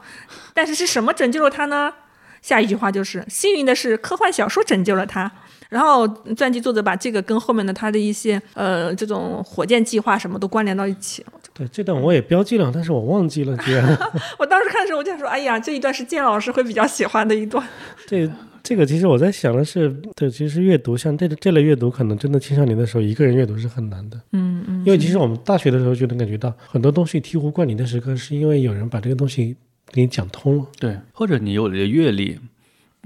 [0.53, 1.93] 但是是什么拯救了他呢？
[2.41, 5.31] 下一句话就是：幸运的是，科幻小说拯救了他。
[5.69, 11.23] 然后传记作者把这个跟后面的他的一些呃这种火箭计划什么都关联到一起。
[11.59, 13.85] 对，这段我也标记了，但是我忘记了，居然。
[14.39, 17.61] 我当时看的时候，我就想说：哎呀，这一段是建老师会比较喜欢的一段。
[18.07, 18.31] 对
[18.63, 24.17] 这个其实我在想的是，对，其实阅读像这这类阅读，可能真的青少年的时候一个人阅读是很难的。
[24.31, 24.83] 嗯嗯。
[24.85, 29.57] 因为其实我们大学的时候就能感觉到，很多东西醍醐灌顶的时刻，是因为有人把这个东西
[29.91, 30.65] 给你讲通了。
[30.79, 32.39] 对，或者你有了阅历，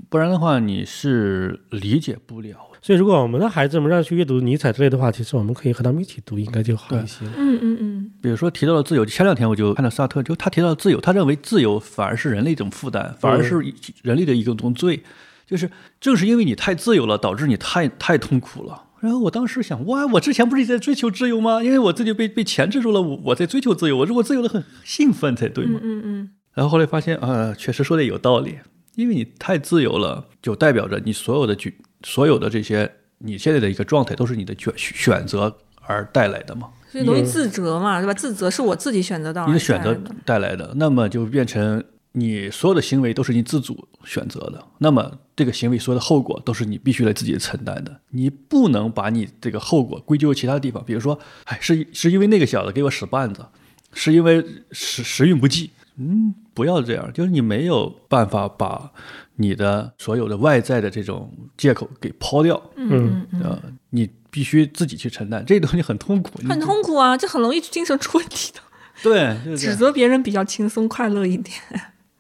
[0.09, 2.57] 不然的话你是理解不了。
[2.83, 7.23] 所以，如果我们的孩子们让去阅读尼采之类的话，其实我们可以和他们一起读，应该就好一些。
[7.37, 8.11] 嗯嗯嗯。
[8.21, 13.55] 比如说提到了自由，前两天我就看到萨特，就他提到了自由，他认为自由反而是人类一种负担，反而是
[14.01, 15.01] 人类的一种罪，
[15.47, 15.71] 就是
[16.01, 18.83] 正是因为你太自由了，导致你太太痛苦了。
[18.99, 21.63] 然后我当时想，哇，我之前不是在追求自由吗？
[21.63, 25.79] 因为我自己被被钳制住了，我我在追求自由，我如果自由的很兴奋才对嘛。
[25.81, 26.29] 嗯嗯。
[26.53, 28.57] 然后后来发现，啊，确实说的有道理，
[28.95, 32.91] 因为你太自由了，就代表着你所有的举所有的这些。
[33.25, 36.67] 你现在的一个状态都是你的选选择而带来的嘛？
[36.91, 38.13] 所以容易自责嘛，对吧？
[38.13, 41.81] 自责是我自己选择到你的选择带来的，那么就变成
[42.11, 47.97] 你所有的行为都是你自主选择的，那么这个行为所有的后果都是你必须来自己承担的。
[48.09, 53.45] 你不能把你这个后果归咎于其他地方，比如说，哎，是是因为那个小子给我使绊子，
[53.93, 55.69] 是因为时时运不济。
[55.95, 58.91] 嗯，不要这样，就是你没有办法把。
[59.35, 63.59] 你的所有的外在的这种借口给抛掉，嗯呃，
[63.89, 68.59] 你必须自己去承担，这东西很痛苦，很痛苦啊，这很容易精神出问题的。
[69.01, 71.55] 对，指责别人比较轻松快乐一点。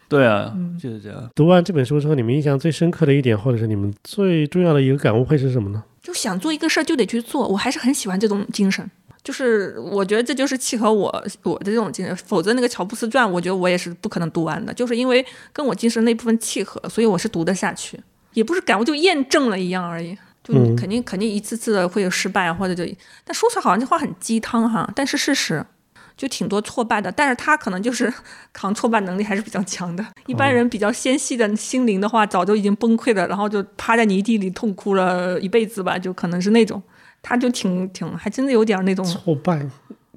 [0.09, 1.29] 对啊，就是这样。
[1.33, 5.83] 读完这本书之后，你们印象最深刻的一点，或者是你们最重要的一个感悟会是什么呢？
[6.01, 8.87] 就想做一个事儿就得去做，我还是很喜欢这种精神。
[9.23, 11.09] 就是我觉得这就是契合我
[11.43, 14.73] 我的这种精神，否则那个乔布斯传，我觉得我也是不可能读完的。
[14.73, 17.99] 就是因为跟我精神那部分契合，所以我是读得下去，
[18.33, 20.17] 也不是感悟，就验证了一样而已。
[20.43, 22.83] 就肯定肯定一次次的会有失败啊，或者就，
[23.23, 25.65] 但说出来好像这话很鸡汤哈，但是事实
[26.17, 27.09] 就挺多挫败的。
[27.09, 28.13] 但是他可能就是
[28.51, 30.05] 扛挫败能力还是比较强的。
[30.25, 36.83] 一般人比较纤细的心灵的话，早就已经崩溃了，然后就趴在泥地里痛哭了一辈子吧，就可能是那种。
[37.23, 39.65] 他就挺挺，还真的有点那种挫败。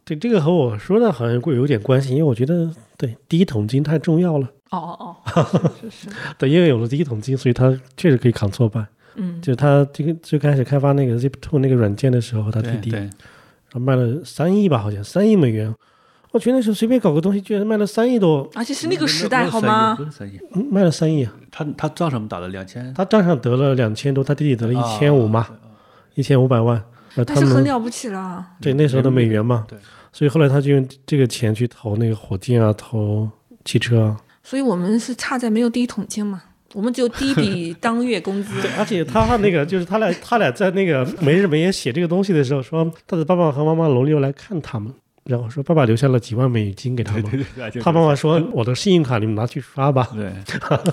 [0.05, 4.47] 对，这个和我说的好像会有点关系，因为我觉得对第一桶金太重要了。
[4.71, 6.09] 哦哦哦，是是。
[6.37, 8.85] 对，因为有了第一桶金，所以他确实可以扛挫败。
[9.15, 13.11] 嗯，就他这个最开始开发那个 Zip Two 那个软件的时候，他弟弟，然
[13.73, 15.75] 后卖了三亿吧，好像三亿美元。
[16.33, 19.95] 我觉得那时候随便搞个东西，居然卖了三亿多，而且是那个时代，好吗？
[19.95, 20.39] 不是三亿，
[20.71, 21.27] 卖了三亿。
[21.51, 25.47] 他他账上打了两千，他账上得了两千多，他弟弟得了一千五嘛，
[26.15, 26.83] 一千五百万。
[27.27, 29.79] 那是很了不起了，对那时候的美元嘛，对，
[30.13, 33.29] 所以后来他就用这个钱去投那个火箭啊，投
[33.65, 34.21] 汽车啊。
[34.43, 36.43] 所以我们是差在没有第一桶金嘛，
[36.73, 38.61] 我们只有第一笔 当月工资。
[38.63, 44.93] 对，而且他那个就是他俩，他俩在那个没日没夜写这个东西的时候，说他的爸爸和妈妈轮流来看他们，
[45.25, 47.45] 然后说爸爸留下了几万美金给他们，
[47.83, 50.09] 他妈妈说我的信用卡你们拿去刷吧。
[50.15, 50.31] 对，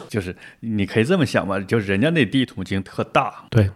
[0.10, 3.46] 就是你可以这么想嘛，就是人家那第一桶金特大。
[3.52, 3.70] 对。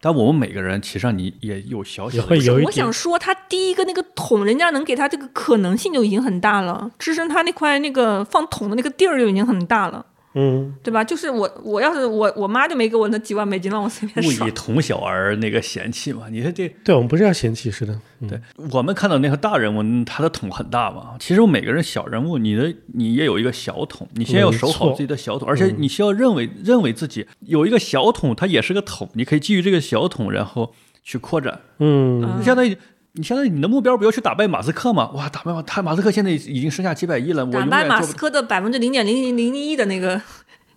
[0.00, 10.04] 但我们每个人其实上你也有小小的，我想说，他第一个那个桶，人家能给他这个可能性就已经很大了，支撑他那块那个放桶的那个地儿就已经很大了。
[10.38, 11.02] 嗯，对吧？
[11.02, 16.28] 就是我，我要是我，我妈就没给我那几万美金让我随便勿以同小而那个嫌弃嘛。
[16.30, 17.98] 你说这，对我们不是要嫌弃是的。
[18.28, 18.38] 对
[18.70, 21.16] 我们看到那个大人物，他的桶很大嘛。
[21.18, 31.60] 其实我每个人小人物，你的你也有一个小桶，你先要守好自己的小桶，而且你需要认为认为自己有一个小桶，它也是个桶，你可以基于这个小桶，然后去扩展。
[31.78, 32.76] 嗯，相当于。
[33.16, 35.10] 你相当于你的目标不要去打败马斯克吗？
[35.14, 37.44] 哇，打败马他马斯克现在已经剩下几百亿了。
[37.46, 40.20] 打败马斯克的百分之零点零零零一的那个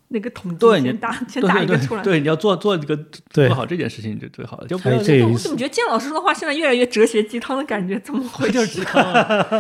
[0.08, 2.02] 那个统计，对，你打先打一个出来。
[2.02, 2.98] 对，你要做做这个
[3.30, 4.68] 做好这件事情就最好了。
[4.68, 8.00] 就不要这我怎么觉得建老师说的话现在越来越哲学鸡汤的感觉？
[8.00, 8.66] 怎么回 事？
[8.68, 9.04] 鸡汤，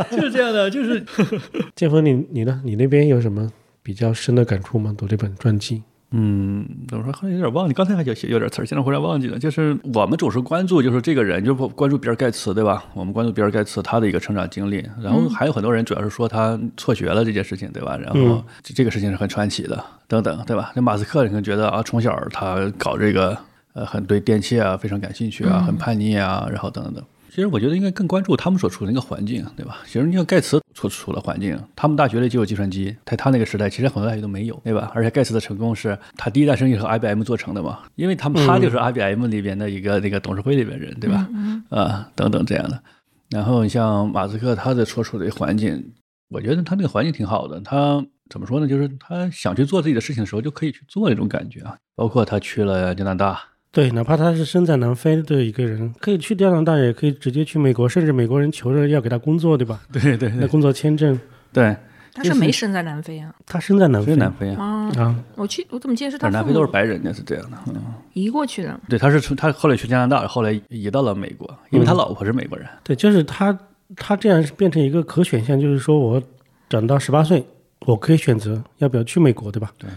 [0.09, 0.69] 就是这样的。
[0.69, 1.05] 就是
[1.75, 2.61] 建峰，你你呢？
[2.63, 3.51] 你那边有什么
[3.83, 4.95] 比较深的感触吗？
[4.97, 5.83] 读这本传记？
[6.11, 9.37] 嗯，怎么说好像有点忘记，刚才还有写有点词儿，现在忽然忘记了。
[9.37, 12.83] 就是我们总是关注，就是这个人，就关注比尔盖茨，对吧？
[12.95, 17.95] 我们关注比尔盖茨他的一个成长经历，然后还有很多人主要是说他辍学了这件事情，对吧？
[17.95, 20.71] 然后这这个事情是很传奇的，等等，对吧？
[20.75, 23.37] 那马斯克可能觉得啊，从小他搞这个，
[23.73, 27.03] 呃，很对电器啊非常感兴趣啊，很叛逆啊，然后等等等。
[27.29, 29.77] 其实我觉得应该更关注他们所处的那个环境，对吧？
[29.85, 34.91] 其实你像盖茨所处的环境，他们大学里就有计算机，在他那个时代，其实很多大学都没有，对吧？
[34.95, 41.29] 而且盖茨的成功是他第一代生意是和 IBM 做成的嘛，因为他们他就是 IBM 里边的一个那个董事会里边人，对吧？
[41.69, 42.81] 啊，等等这样的。
[43.29, 45.93] 然后你像马斯克，他的所处的环境，
[46.29, 47.59] 我觉得他那个环境挺好的。
[47.61, 48.67] 他怎么说呢？
[48.67, 51.77] 就是他想去做自己的事情的时候，就可以去做那种感觉啊。
[51.95, 53.39] 包括他去了加拿大。
[53.71, 59.79] 对，哪怕他是身在南非的一个人，可以去加拿大，也可以直接去美国，甚至美国人求着要给他工作，对吧？
[59.91, 61.17] 对对，那工作签证。
[61.53, 61.75] 对，
[62.13, 65.15] 他是没生在南非啊，他生在南非，南非啊啊！
[65.35, 67.13] 我去，我怎么记得是他南非都是白人呢？
[67.13, 67.75] 是这样的，嗯，
[68.13, 68.79] 移过去的。
[68.89, 72.67] 对，他是从他后来去加拿大，后来移到了美国，因为他老婆是美国人。
[72.83, 73.55] 对，就是他，
[73.95, 76.21] 他这样变成一个可选项，就是说我
[76.67, 77.45] 长到十八岁，
[77.85, 79.71] 我可以选择要不要去美国，对吧？
[79.77, 79.87] 对。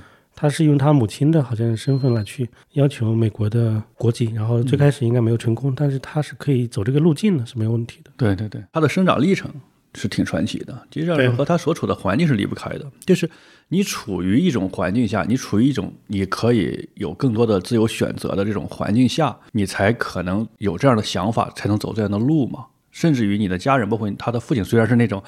[0.43, 8.11] 他是用他母亲的好像身份来去要求美国的国籍，然后最开始应该没有成功，但是他是可以走这个路径的，是没有问题的。
[8.16, 9.49] 对对对，他的生长历程
[9.95, 12.84] 是挺传奇的，实际上和他所处的环境是离不开的。
[13.07, 13.30] 就是
[13.68, 22.66] 你处于一种环境下，你处于一种你可以有更多的自由选择的这种环境下，你才可能有这样的想法，才能走这样的路嘛。
[22.90, 25.22] 甚至于你的家人，包括他的父亲，虽然是那种。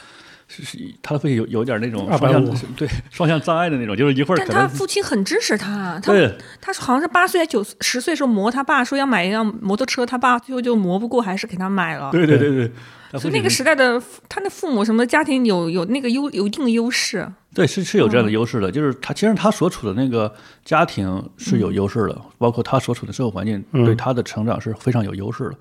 [0.46, 2.44] 是是，他会有有点那种双向
[2.76, 4.38] 对双向障碍的那种，就是一会儿。
[4.38, 6.12] 但他父亲很支持他，他
[6.60, 12.10] 他好像是八岁还九十岁时候磨他爸说要买一辆摩托车，他爸最后就磨不过，还是给他买了。
[12.10, 12.70] 对对对对。
[13.16, 17.24] 所以那个时代的他的父母什么家庭有有那个优有一定的优势。
[17.54, 20.34] 对，是是有这样的优势的，就是他其实他所处的那个
[20.64, 25.54] 家庭是有优势的，包括他所处的社会环境对他的成长是非常有优势的。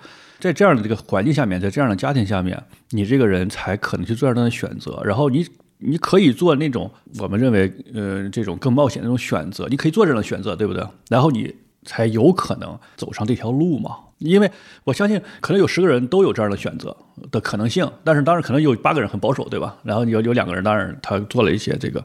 [0.44, 5.02] 在这样的这个环境下面，在这样的家庭下面，你这个人才可能去做这样的选择。
[5.06, 10.86] 然后你你可以做那种我们认为呃这种更冒险的那种选择，你可以做这样的选择，对不对？
[11.10, 13.91] 然后你才有可能走上这条路嘛。
[14.18, 14.52] 因为
[14.84, 16.94] 我相信，可能有十个人都有这样的选择
[17.32, 19.78] 的可能性，但是当然可能有八个人很保守，对吧？
[19.84, 22.04] 然后有有两个人，当然他做了一些这个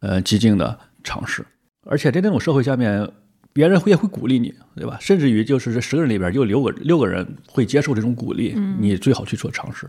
[0.00, 1.42] 呃激进的尝试，
[1.88, 3.10] 而且在那种社会下面。
[3.52, 4.96] 别人会也会鼓励你，对吧？
[5.00, 9.88] 甚至于就是这十个人里边有六个六个人会接受这种鼓励，你最好去做尝试。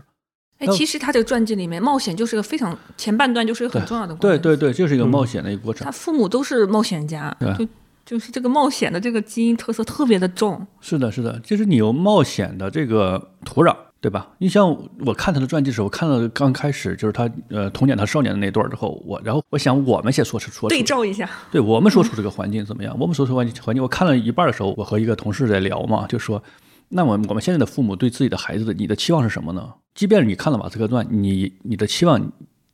[0.58, 4.40] 哎，其实他这个传记里面，冒险就是个非常前半段就是一个很重要的过程。
[4.40, 5.84] 对对对，就是一个冒险的一个过程。
[5.84, 7.66] 他父母都是冒险家，就
[8.04, 10.64] 就是这个冒险的这个基因特色特别的重。
[10.80, 13.76] 是的，是的，就是你有冒险的这个土壤。
[14.02, 14.28] 对吧？
[14.38, 14.68] 你像
[15.06, 22.96] 我看他的传记的时候，看到刚开始就是他呃童年他少年的那段之后，我然后我想我们先说说对照一下，对我们说出这个环境怎么样？
[22.98, 26.42] 我们说出环境环境，我看了一半的时候，我和一个同事在聊嘛，就说
[26.88, 29.72] 那么我们现在的父母对自己的孩子的你的期望是什么呢？
[29.94, 32.32] 即便你看了马斯克传，你你的期望。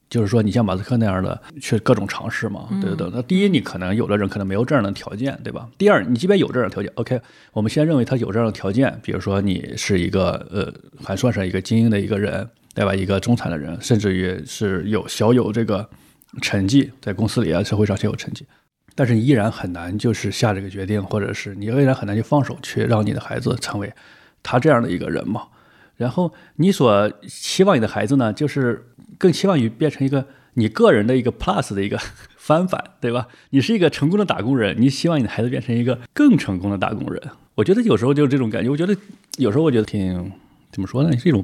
[0.09, 3.11] 就是说，你像马斯克那样的去各种尝试嘛，对不对？
[3.13, 5.69] 那第一，你可能有的人可能没有这样的条件，对吧？
[5.77, 7.21] 第二，你即便有这样的条件，OK，
[7.53, 10.73] 我们先认为他有这样的条件，比如说你是一个呃，
[11.05, 12.95] 还算是一个精英的一个人，对吧？
[12.95, 15.87] 一个中产的人，甚至于是有小有这个
[16.41, 18.47] 成绩，在公司里啊，社会上小有成绩，
[18.95, 23.93] 但是依然很难就是下这个决定，或者是你依然很难去放手去让你的孩子成为
[24.43, 25.43] 他这样的一个人嘛。
[25.97, 28.87] 然后你所期望你的孩子呢，就是。
[29.17, 31.99] 更期望于变成一个你个人的一个 plus 的一个
[32.37, 33.29] 翻版，对吧？
[33.51, 37.23] 你是一个成功的打工人，你希望你的孩子变成一个更成功的打工人。
[37.55, 38.71] 我觉得有时候就是这种感觉。
[38.71, 38.97] 我觉得
[39.37, 40.33] 有时候我觉得挺
[40.73, 41.17] 怎么说呢？
[41.19, 41.43] 是一种，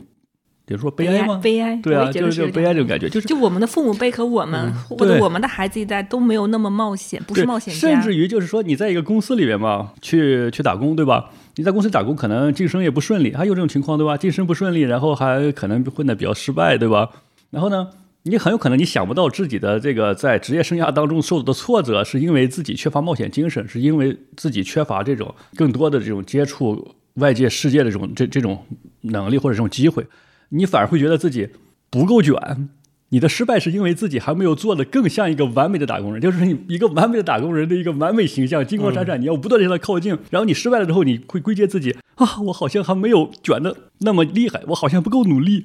[0.65, 1.41] 比如说悲哀吗？
[1.43, 1.77] 悲哀。
[1.83, 3.09] 对啊，就是悲哀这种感觉。
[3.09, 7.81] 就是就我们的父母辈和我们或者我们的孩子一代都没有那么冒险，不是冒险家。
[7.81, 11.31] 甚至于就是说你在一个公司里面嘛，去去打工，对吧？
[11.57, 14.17] 你在公司打工可能晋升也不顺利，还有这种情况，对吧？
[14.17, 17.11] 晋升不顺利，然后还可能混得比较失败，对吧？
[17.55, 17.89] 然后呢，
[18.25, 28.67] 你很有可能你想不到自己的这个在职业生涯当中受到的挫折，是因为自己缺乏冒险精神，是因为自己缺乏这种更多的这种接触外界世界的这种这这种
[29.03, 30.05] 能力或者这种机会，
[30.49, 31.49] 你反而会觉得自己
[31.89, 32.35] 不够卷。
[33.11, 40.19] 你的失败是因为自己还没有做的更像一个完美的打工人，就是你一个完美的打工人的一个完美形象，金光闪闪，你要不断的向他靠近。
[40.31, 45.65] 然后你失败了之后，你会归结自己啊，我好像还没有卷的那么厉害，我好像不够努力。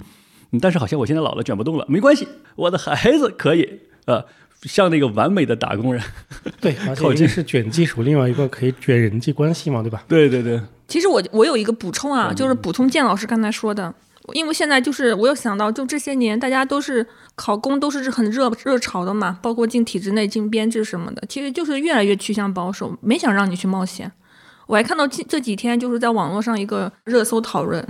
[0.62, 1.86] 但是好像我现在老了，卷不动了。
[1.88, 4.26] 没关系，我的孩子可以，呃，
[4.64, 6.02] 像那个完美的打工人。
[6.60, 10.04] 对，而 且这是卷技术，另外一个可以卷人际关系嘛，对吧？
[10.08, 10.60] 对对对。
[10.88, 13.94] 其实我我有一个补充啊，就是补充建老师刚才说的，
[14.34, 24.12] 因为现在就是我有想到，就这些年大家都是考公都是很热热潮的嘛，包括进体制内、进编制什么的，其实就是越来越趋向保守，没想让你去冒险。
[24.66, 27.88] 我还看到这这几天就是在网络上一个热搜讨论。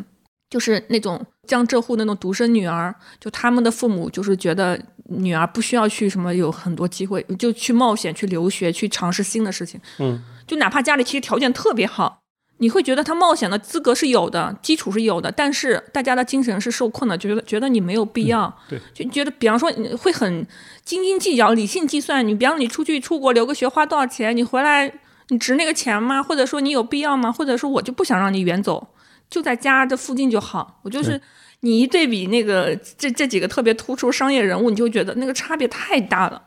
[0.49, 9.79] 就是那种江浙沪那种独生女儿，就他们的父母就是觉得女儿不需要去什么有很多机会，就去冒险、去留学、去尝试新的事情。
[9.99, 12.21] 嗯，就哪怕家里其实条件特别好，
[12.57, 20.45] 你会觉得他冒险的资格是有的，基础是有的，但是大家的精神是受困的，觉得觉得你没有必要，对，就觉得比方说你会很
[20.83, 22.27] 斤斤计较、理性计算。
[22.27, 24.91] 你比方说你出去出国留个学花多少钱，你回来
[25.29, 26.21] 你值那个钱吗？
[26.21, 27.31] 或者说你有必要吗？
[27.31, 28.89] 或者说我就不想让你远走，
[29.29, 30.79] 就在家这附近就好。
[30.83, 31.19] 我就是
[31.61, 36.41] 你一对比那个这这几个特别突出商业人物，你就觉得那个差别太大了。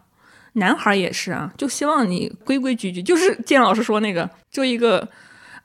[0.54, 5.08] 男孩也是啊，就希望你规规矩矩，就是建老师说那个，就一个。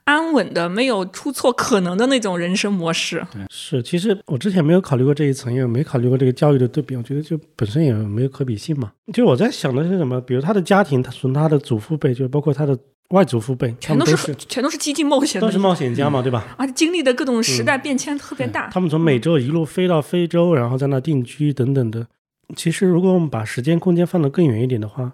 [0.07, 3.21] 安稳的、没有出错可能的那种人生模式。
[3.49, 6.95] 是，其实我之前没有考虑过这一层，因为没考虑过这个教育的对比。
[6.95, 8.89] 我觉得就本身也没有可比性嘛。
[9.11, 10.21] 就我在想的是什么？
[10.21, 12.79] 比如他的家庭，他从他的祖父辈，就包括他的
[13.09, 16.55] 外祖父辈，全都是全都是激进冒险，都是冒险家嘛，对吧？
[16.57, 18.69] 而且经历的各种时代变迁特别大。
[18.69, 22.07] 他们从美洲一路飞到非洲，然后在那定居等等的。
[22.55, 25.11] 其实，如果我们把时间空间放得更远一点的话，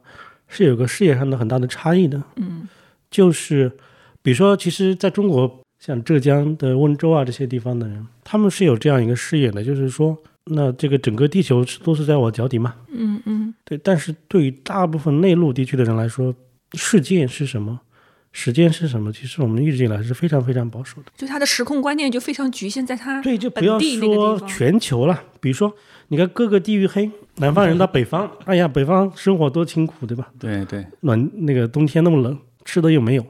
[0.48, 2.24] 是有个视野上的很大的差异的。
[2.36, 2.68] 嗯，
[3.10, 3.72] 就是。
[4.26, 12.74] 比如说，其实在中国，像浙江的温州啊这些地方的人，他们是有这样一个视野的，就是说，那这个整个地球都是在我脚底嘛。
[12.88, 13.54] 嗯嗯。
[13.66, 16.34] 对，但是对于大部分内陆地区的人来说，
[16.74, 17.80] 世界是什么，
[18.32, 21.12] 时间是什么，其实我们一直以来是非常非常保守的。
[21.16, 25.24] 就他的时空观念就非常局限在他对，就不要说全球了。
[25.40, 25.74] 比如说，
[26.08, 30.30] 你看各个地域黑，南方人到北方，哎呀，北方生活多清苦，对吧？
[30.40, 30.86] 对对。
[31.02, 33.26] 暖那个冬天那么冷，吃的又没有，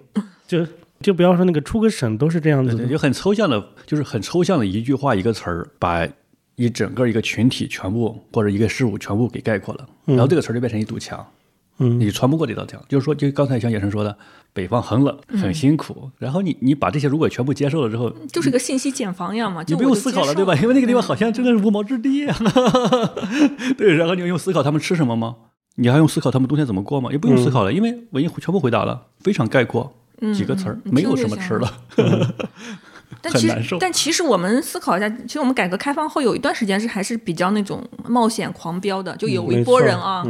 [0.47, 0.65] 就。
[1.01, 6.07] 就不要说那个出个省都是这样子的，就很抽象的，就是很抽象的一句话一个词儿，把
[6.55, 11.19] 一整个一个群体全部或者一个事物全部给概括了，然后这个词儿就变成一堵墙，
[11.79, 12.81] 嗯，你穿不过这道墙。
[12.87, 14.15] 就是说，就刚才像野生说的，
[14.53, 20.55] 北方很冷很辛苦，然后你你把这些如果全部接受了之后，就是个信息茧房一样嘛，就不用思考了，对吧？
[20.55, 22.37] 因为那个地方好像真的是无毛之地啊。
[23.77, 25.35] 对，然后你要用思考他们吃什么吗？
[25.75, 27.11] 你还用思考他们冬天怎么过吗？
[27.11, 29.93] 也不用思考了，因为我已经全部回答了，非常概括。
[30.33, 31.69] 几个词儿，没有什么吃了，
[33.19, 40.23] 但其实，但其实我们思考一下，其实我们改革开放后有一段时间是还是比较那种冒险狂飙的，就有一波人啊，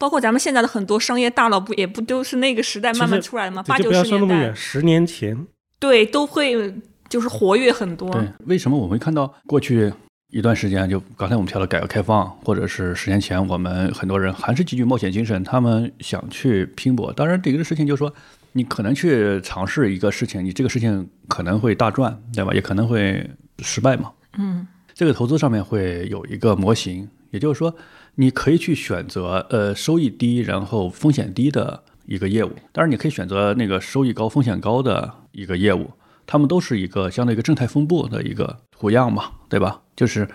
[0.00, 3.62] 包括咱们现在的很多商业大佬，不也不都是那个时代慢慢出来的吗？
[3.68, 5.46] 八九十年代，十年前，
[5.78, 6.74] 对，都会
[7.08, 8.10] 就是活跃很多。
[8.10, 9.92] 对，为什么我们会看到过去
[10.30, 17.12] 一段时间，就刚才我们提到改革开放，或者是十年前，我们很多人还是极具冒险精神，他们想去拼搏。
[17.12, 18.12] 当然，这个事情就是说。
[18.52, 22.52] 你可能去尝试一个事情，你这个事情可能会大赚，对吧？
[22.52, 23.24] 也可能会
[23.60, 24.10] 失败嘛。
[24.38, 27.74] 嗯，这个投资上面会有一个模型，也就是说，
[28.16, 35.90] 你可以去选择呃收益低然后风险低的一个业务，当然你可以选择那个收益高风险高的一个业务，
[36.26, 39.82] 它们都是一个相对一个正态分布的一个图样嘛，对吧？
[39.96, 40.28] 就是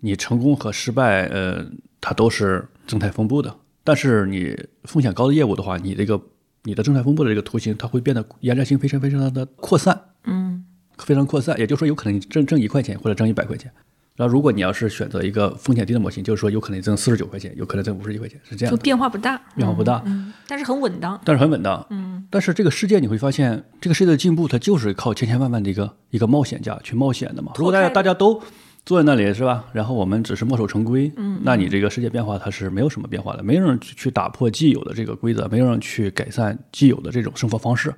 [0.00, 1.66] 你成功和失败，呃，
[2.00, 3.54] 它都是正态分布的。
[3.84, 6.20] 但是你风险高的业务的话，你这个。
[6.64, 10.64] 你的正态分布的这个图形，它会变得延展性非常非常的扩散，嗯，
[10.96, 11.58] 非常扩散。
[11.58, 13.68] 也就是说，有可能你挣挣一块钱或者挣一百块钱。
[14.14, 18.74] 然后，如果你要是选择一个风险低的模型，就是说有可能挣四十九块钱，有可能挣五十一块钱，是这样。
[18.74, 21.20] 就变化不大，变化不大，嗯，但是很稳当。
[21.24, 22.26] 但是很稳当，嗯。
[22.30, 27.52] 但是这个世界你会发现，这个世界的进步，它就是靠千千万万的一个一个冒险家去冒险的嘛。
[27.56, 28.42] 如果大家大家都。
[28.84, 29.64] 坐在那里是吧？
[29.72, 37.94] 然后我们只是墨守成规，嗯，那你这个世界变化它是没有什么变化的，没有人去打破既有的这个规则，没有人去改善既有的这种生活方式。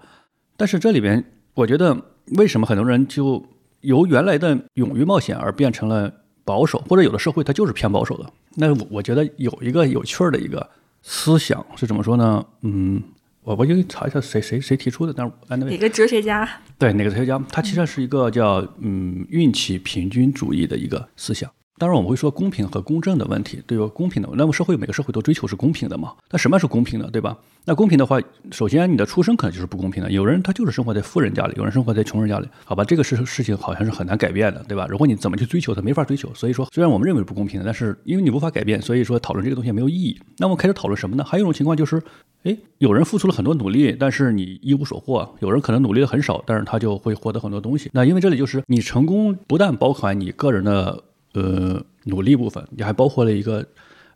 [0.58, 1.98] 但是这里边，我觉得
[2.36, 3.42] 为什么很多人就
[3.84, 6.12] 由原来的勇于冒险而变成了
[6.44, 8.26] 保守，或者有的社会它就是偏保守的？
[8.56, 10.68] 那我我觉得有一个有趣儿的一个
[11.02, 12.44] 思想是怎么说呢？
[12.62, 13.02] 嗯。
[13.44, 15.26] 我我就查一下谁谁谁提出的，但
[15.60, 16.48] 是哪个哲学家？
[16.78, 17.38] 对，哪个哲学家？
[17.50, 21.50] 他其实是一个叫嗯运气平均主义的一个思想。
[21.76, 23.84] 当然，我们会说公平和公正的问题，对吧？
[23.92, 26.12] 公平的，那么社会每个社会都追求是公平的嘛？
[26.30, 27.36] 那什么是公平的，对吧？
[27.64, 28.20] 那公平的话，
[28.52, 30.08] 首先你的出生可能就是不公平的。
[30.12, 32.84] 有人他就是生活在富人家里，有人生活在穷人家里，好吧？
[32.84, 34.86] 这个事事情好像是很难改变的，对吧？
[34.88, 36.32] 如果你怎么去追求，他没法追求。
[36.32, 40.16] 所以说，虽然我们认为不公平的，但是因为你无法改变，所以说讨论这个东西没有意义。
[40.38, 41.24] 那我们开始讨论什么呢？
[41.24, 42.00] 还有一种情况就是，
[42.44, 47.90] 哎，有人付出了很多努力，但是你一无所获；有人可能努力的很少，但是他就会获得很多东西。
[47.92, 51.02] 那因为这里就是你成功不但包含你个人的。
[51.34, 53.66] 呃，努力部分，你还包括了一个，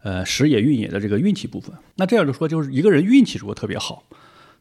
[0.02, 1.74] 呃，时也运也的这个运气部分。
[1.96, 4.04] 那这样就说，就是一个人运气如果特别好，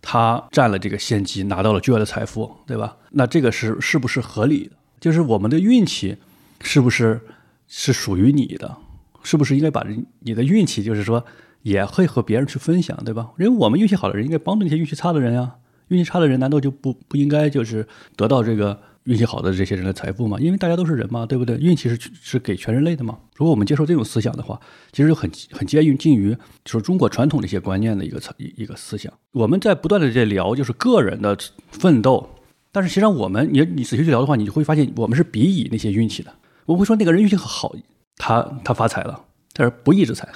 [0.01, 2.97] 他占了这个先机，拿到了巨额的财富，对吧？
[3.11, 4.71] 那这个是是不是合理的？
[4.99, 6.17] 就是我们的运气
[6.61, 7.21] 是不是
[7.67, 8.75] 是属于你的？
[9.21, 9.85] 是不是应该把
[10.21, 11.23] 你的运气，就是说
[11.61, 13.29] 也会和别人去分享，对吧？
[13.37, 15.55] 因为我们运气好的人应该帮助那些运气差的人呀。
[15.89, 18.81] 运气差的人难道就不不应该就是得到这个？
[19.07, 21.57] 运气好的这些人的财富嘛，因为大家都是人嘛，对不对？
[21.57, 23.17] 运气是是给全人类的嘛。
[23.35, 24.59] 如果我们接受这种思想的话，
[24.91, 29.11] 其实就很很接近于就是中国传统的一些观念的一个一一个思想。
[29.31, 31.37] 我们在不断的在聊，就是个人的
[31.71, 32.29] 奋斗。
[32.71, 36.31] 但是实际上我们，你你仔细去聊的话，你就会发现我们是鄙夷那些运气的。
[36.65, 37.73] 我们会说那个人运气好，
[38.17, 40.27] 他他发财了，但是不义之财，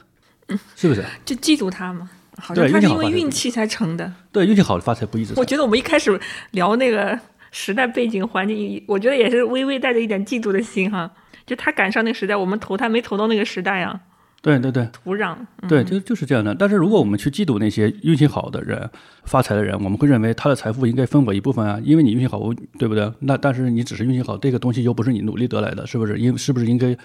[0.76, 1.03] 是不是？
[1.26, 4.11] 就嫉妒他嘛，好像他是因为运气才成的。
[4.32, 5.45] 对，运气好发财不义之财我。
[5.45, 6.19] 觉得我们一开始
[6.51, 7.19] 聊那个
[7.51, 11.11] 时代背景环境，我觉得也是微微带着一点嫉妒的心哈。
[11.45, 13.99] 就他赶上那个时代，我们投他没投到那个时代啊，
[14.41, 15.35] 对对对土壤。
[15.61, 16.55] 嗯对，就就是这样的。
[16.55, 18.89] 但是如果我们去嫉妒那些运气好的人、
[19.25, 23.11] 发财的人，我们会认为他的财富应该分我一部分啊，因为你运气好，我对不对？
[23.19, 26.17] 那但是你只是运气好，这个东西又不是你努力得来的，是不是？
[26.17, 26.95] 应是不是应该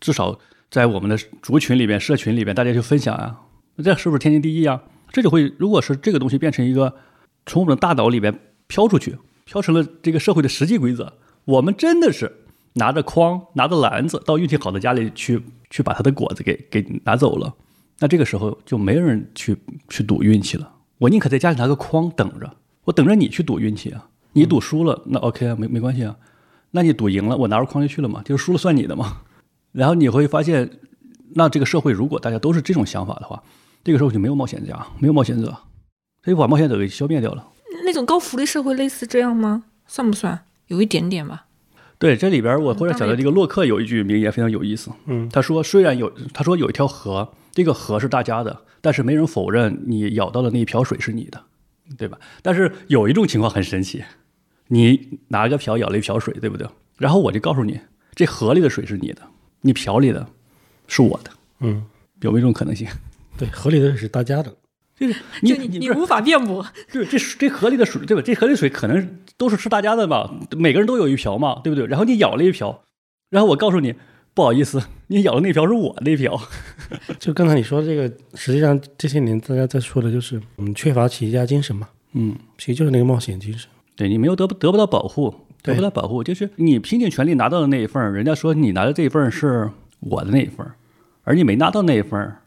[0.00, 0.38] 至少
[0.68, 3.40] 在我们的族群里边、社群里边，大家去分享啊？
[3.82, 4.82] 这是不是天经地义啊？
[5.10, 6.94] 这就会，如果是这个东西变成一个
[7.46, 8.36] 从我们的大脑里边
[8.66, 9.16] 飘出去，
[9.46, 12.30] 飘成了这个社会的实际规则，我们真的是
[12.74, 15.40] 拿着筐、拿着篮子到运气好的家里去，
[15.70, 17.54] 去把他的果子给给拿走了。
[18.00, 19.56] 那这个时候就没人去
[19.88, 20.70] 去赌运气了。
[20.98, 24.10] 我宁可在家里拿个筐等着，我等着你去赌运气啊。
[24.32, 26.16] 你赌输了，那 OK 啊，没没关系啊。
[26.72, 29.22] 那你赌赢了，我拿着筐就去了嘛，就是输了算你的嘛。
[29.72, 30.68] 然后你会发现，
[31.34, 33.42] 那这个社会如果大家都是这种想法的话，
[33.84, 35.56] 这个社会就没有冒险家，没有冒险者，
[36.24, 37.46] 所以把冒险者给消灭掉了。
[37.86, 39.64] 那种高福利社会类似这样吗？
[39.86, 40.44] 算不算？
[40.66, 41.46] 有一点点吧。
[41.98, 51.42] 对，这里边我忽然想到这个洛克有一句名言非常有意思，嗯，他说虽然有他说有一条河，这个河是大家的，但是没人否认你舀到的那一瓢水是你的，
[51.96, 52.18] 对吧？
[52.42, 54.04] 但是有一种情况很神奇，
[54.66, 56.68] 你拿了个瓢舀了一瓢水，对不对？
[56.98, 57.80] 然后我就告诉你，
[58.14, 59.22] 这河里的水是你的，
[59.62, 60.26] 你瓢里的
[60.88, 61.30] 是我的，
[61.60, 61.86] 嗯，
[62.20, 62.86] 有没有这种可能性？
[63.38, 64.54] 对，河里的水是大家的，
[64.98, 66.64] 就是你 就你你你无法辩驳。
[66.90, 68.22] 对，这水这河里的水，对吧？
[68.24, 71.86] 这河里的水可能都是吃大家的嘛，每个人都有一瓢嘛，对不对？
[71.86, 72.82] 然后你舀了一瓢，
[73.30, 73.94] 然后我告诉你，
[74.34, 76.40] 不好意思，你舀的那瓢是我那瓢。
[77.18, 83.68] 就刚才你说这个，实际上这些年大家在说的就是我们缺乏企业家精神嘛，嗯，其实就是那个冒险精神。
[83.96, 89.70] 对你没有得不得不到保护，得不到保护，就是你拼尽全力拿到的那一份，人家说你拿的这一份是
[90.00, 90.66] 我的那一份，
[91.24, 92.42] 而你没拿到那一份儿，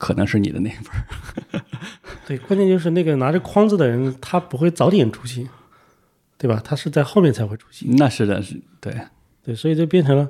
[0.00, 1.60] 可能是你的那一份儿。
[2.26, 5.46] 对，关键就是那个拿着筐子的人，他不会早点出现，
[6.38, 6.58] 对吧？
[6.64, 7.94] 他是在后面才会出现。
[7.96, 8.98] 那是的，是对，
[9.44, 10.28] 对，所以就变成了，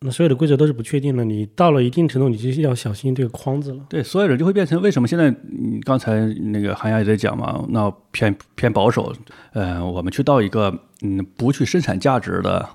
[0.00, 1.24] 那所有的规则都是不确定的。
[1.24, 3.86] 你到了一定程度，你就要小心这个筐子了。
[3.88, 9.14] 对，所有人就会变成为什么现在你刚才那个韩亚也在讲嘛，那偏偏保守，
[9.52, 12.68] 呃，我们去到一个嗯不去生产价值的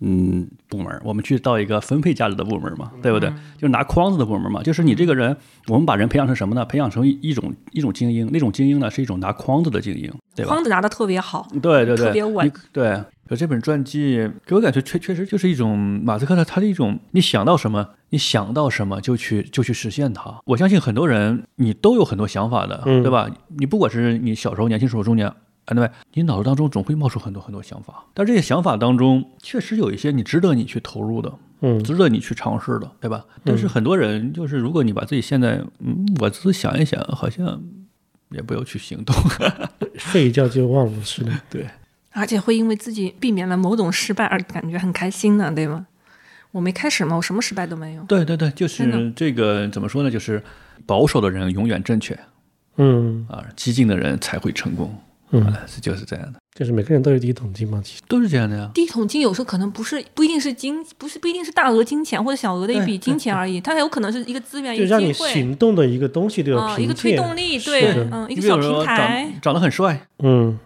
[0.00, 3.30] 嗯部门，我们去到一个分配价值的部门嘛，对不对？
[3.56, 5.34] 就是拿框子的部门嘛，就是你这个人，
[5.68, 6.64] 我们把人培养成什么呢？
[6.64, 10.50] 培养成一一种一种精英，那种精英呢是一种拿框子的精英，对吧？
[10.52, 20.34] 框子拿的特别好，对对对，特别稳对，有这本传记给我感觉确确实就是一种马斯克的他的一种，你想到什么，你想到什么就去就去实现它。
[20.44, 23.28] 我相信很多人你都有很多想法的，嗯对吧？
[23.58, 25.32] 你不管是你小时候、年轻时候、中年。
[25.66, 25.92] 啊，对吧？
[26.14, 33.24] 你脑子当中总会冒出很多很多想法，但这些想法当中，确实有一些你值得你去投入的，嗯，值得你去尝试的，对吧？
[33.44, 37.60] 但是很多人就是，如果你把自己现在，嗯，我只是想一想，好像
[38.30, 39.14] 也不要去行动。
[39.96, 41.32] 睡一觉就忘了是的。
[41.50, 41.66] 对，
[42.12, 45.86] 而且会因为自己避免了某种失败而感觉很开心呢，对吗？
[46.52, 48.02] 我没开始嘛，我什么失败都没有。
[48.04, 50.10] 对对对，就是这个怎么说呢？
[50.10, 50.42] 就是
[50.86, 52.18] 保守的人永远正确
[52.76, 54.94] 嗯啊，激进的人才会成功
[55.30, 58.02] 嗯，啊，是就是这样的，就是每个人都有第一桶金嘛，其实。
[58.08, 58.70] 都是这样的呀。
[58.72, 67.16] 第一桶金有时候可能不是不一定是金，不是不一定是大额金钱或者小额的一笔金钱而已，它还有可能是一个资源，一就让你个机会，行动的一个东西对吧啊、一个推。
[67.16, 70.58] 动力，对，嗯，一个小平台，长长得很帅，嗯，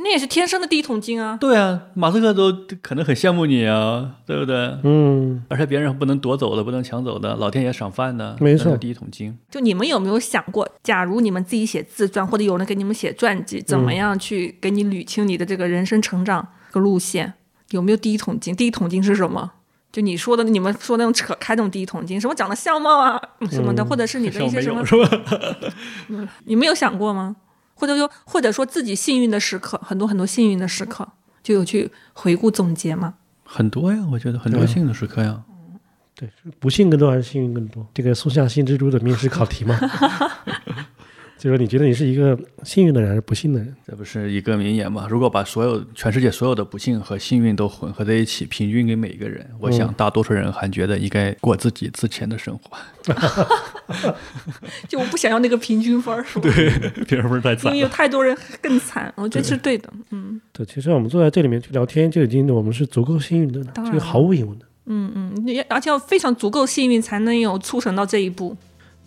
[0.00, 1.36] 那也是天生的第一桶金啊。
[1.40, 4.56] 对啊，马斯克都可能很羡慕你啊，对不对？
[4.84, 9.36] 嗯，而且别人不能夺走的，不能抢走的，老天爷赏饭的，没错第一桶金。
[9.50, 17.34] 就你们有没有想过，假如你们自己写自传，或者有人给你们写传记，怎么样去给你捋清你的这个人生成长个路线？
[17.70, 18.54] 有没有第一桶金？
[18.54, 19.52] 第一桶金是什么？
[19.90, 23.20] 就你说的，你们说那种扯开那种第一桶金，什么长得相貌啊
[23.50, 24.84] 什么的，或者是你的一些什么？
[26.44, 27.34] 你们有想过吗？
[27.78, 31.06] 或者说，或者说自己幸运的时刻，很多很多幸运的时刻，
[31.44, 33.14] 就有去回顾总结吗？
[33.44, 35.44] 很多呀，我觉得很多幸运的时刻呀。
[36.16, 37.86] 对，不幸更多还是幸运更多？
[37.94, 39.78] 这个松下幸之助的面试考题嘛，
[41.38, 43.72] 就说你觉得你是一个幸运的人还是不幸的人？
[43.86, 45.06] 这不是一个名言吗？
[45.08, 52.76] 如果把所有全世界所有的不幸和幸运都混合在一起，平均给每一个人，我想大多数人还觉得应该过自己之前的生活。
[54.88, 56.50] 就我不想要那个平均分儿，是吧？
[57.06, 59.88] 别人不是太因为有太多人更惨，我觉得是对的。
[60.10, 64.66] 嗯对，其实我们坐在这里面去聊天，就已经我们是足够幸运的了，当然这个毫无疑问的。
[64.86, 68.56] 嗯嗯，你而且要非常足够幸运，才能有促成到这一步。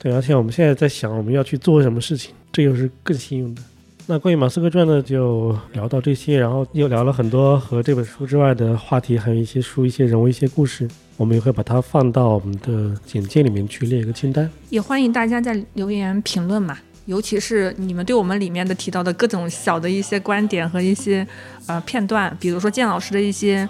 [0.01, 3.61] 对，而且我们现在在想我们要去做什么事情，这又是更幸运的。
[4.07, 10.89] 那关于马斯克传呢，就聊到这些，然后又聊了很多和这本书之外的话题，还有一些书、一些人物、一些故事。
[11.17, 14.49] 我们也会把它放到我们的简介里面去列一个清单。
[14.71, 16.75] 也欢迎大家在留言评论嘛，
[17.05, 21.25] 尤其是你们对我们里面的提到的各种小的一些观点和一些
[21.67, 23.69] 呃片段，比如说建老师的一些。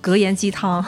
[0.00, 0.84] 格言鸡汤，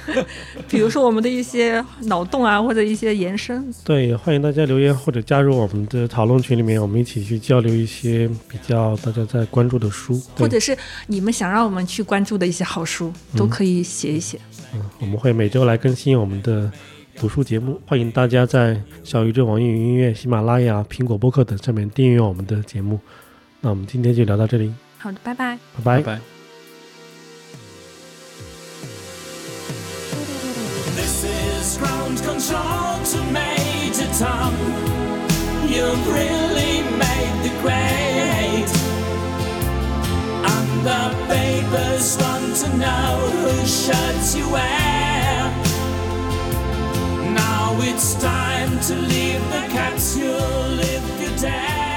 [0.68, 3.72] 比如说我们的一些脑洞啊，或者一些延伸。
[3.84, 10.76] 对，欢迎大家留言或者加入我们的讨论群里面，我们一起去交流一些比较大家在关注的书，或者是
[11.06, 14.40] 你们想让我们去关注的一些好书，都可以写一写。
[14.74, 16.70] 嗯，我们会每周来更新我们的
[17.16, 22.98] 读书节目，欢迎大家在小宇宙、网易云音乐、喜马拉雅、苹果播客等上面订阅我们的节目。
[23.60, 24.72] 那我们今天就聊到这里。
[24.98, 26.35] 好的，拜拜，拜拜。
[31.78, 34.54] Control to Major Tom.
[35.66, 38.70] You've really made the grade.
[40.52, 45.50] And the papers want to know who shirts you wear.
[47.34, 51.95] Now it's time to leave the capsule if you dare.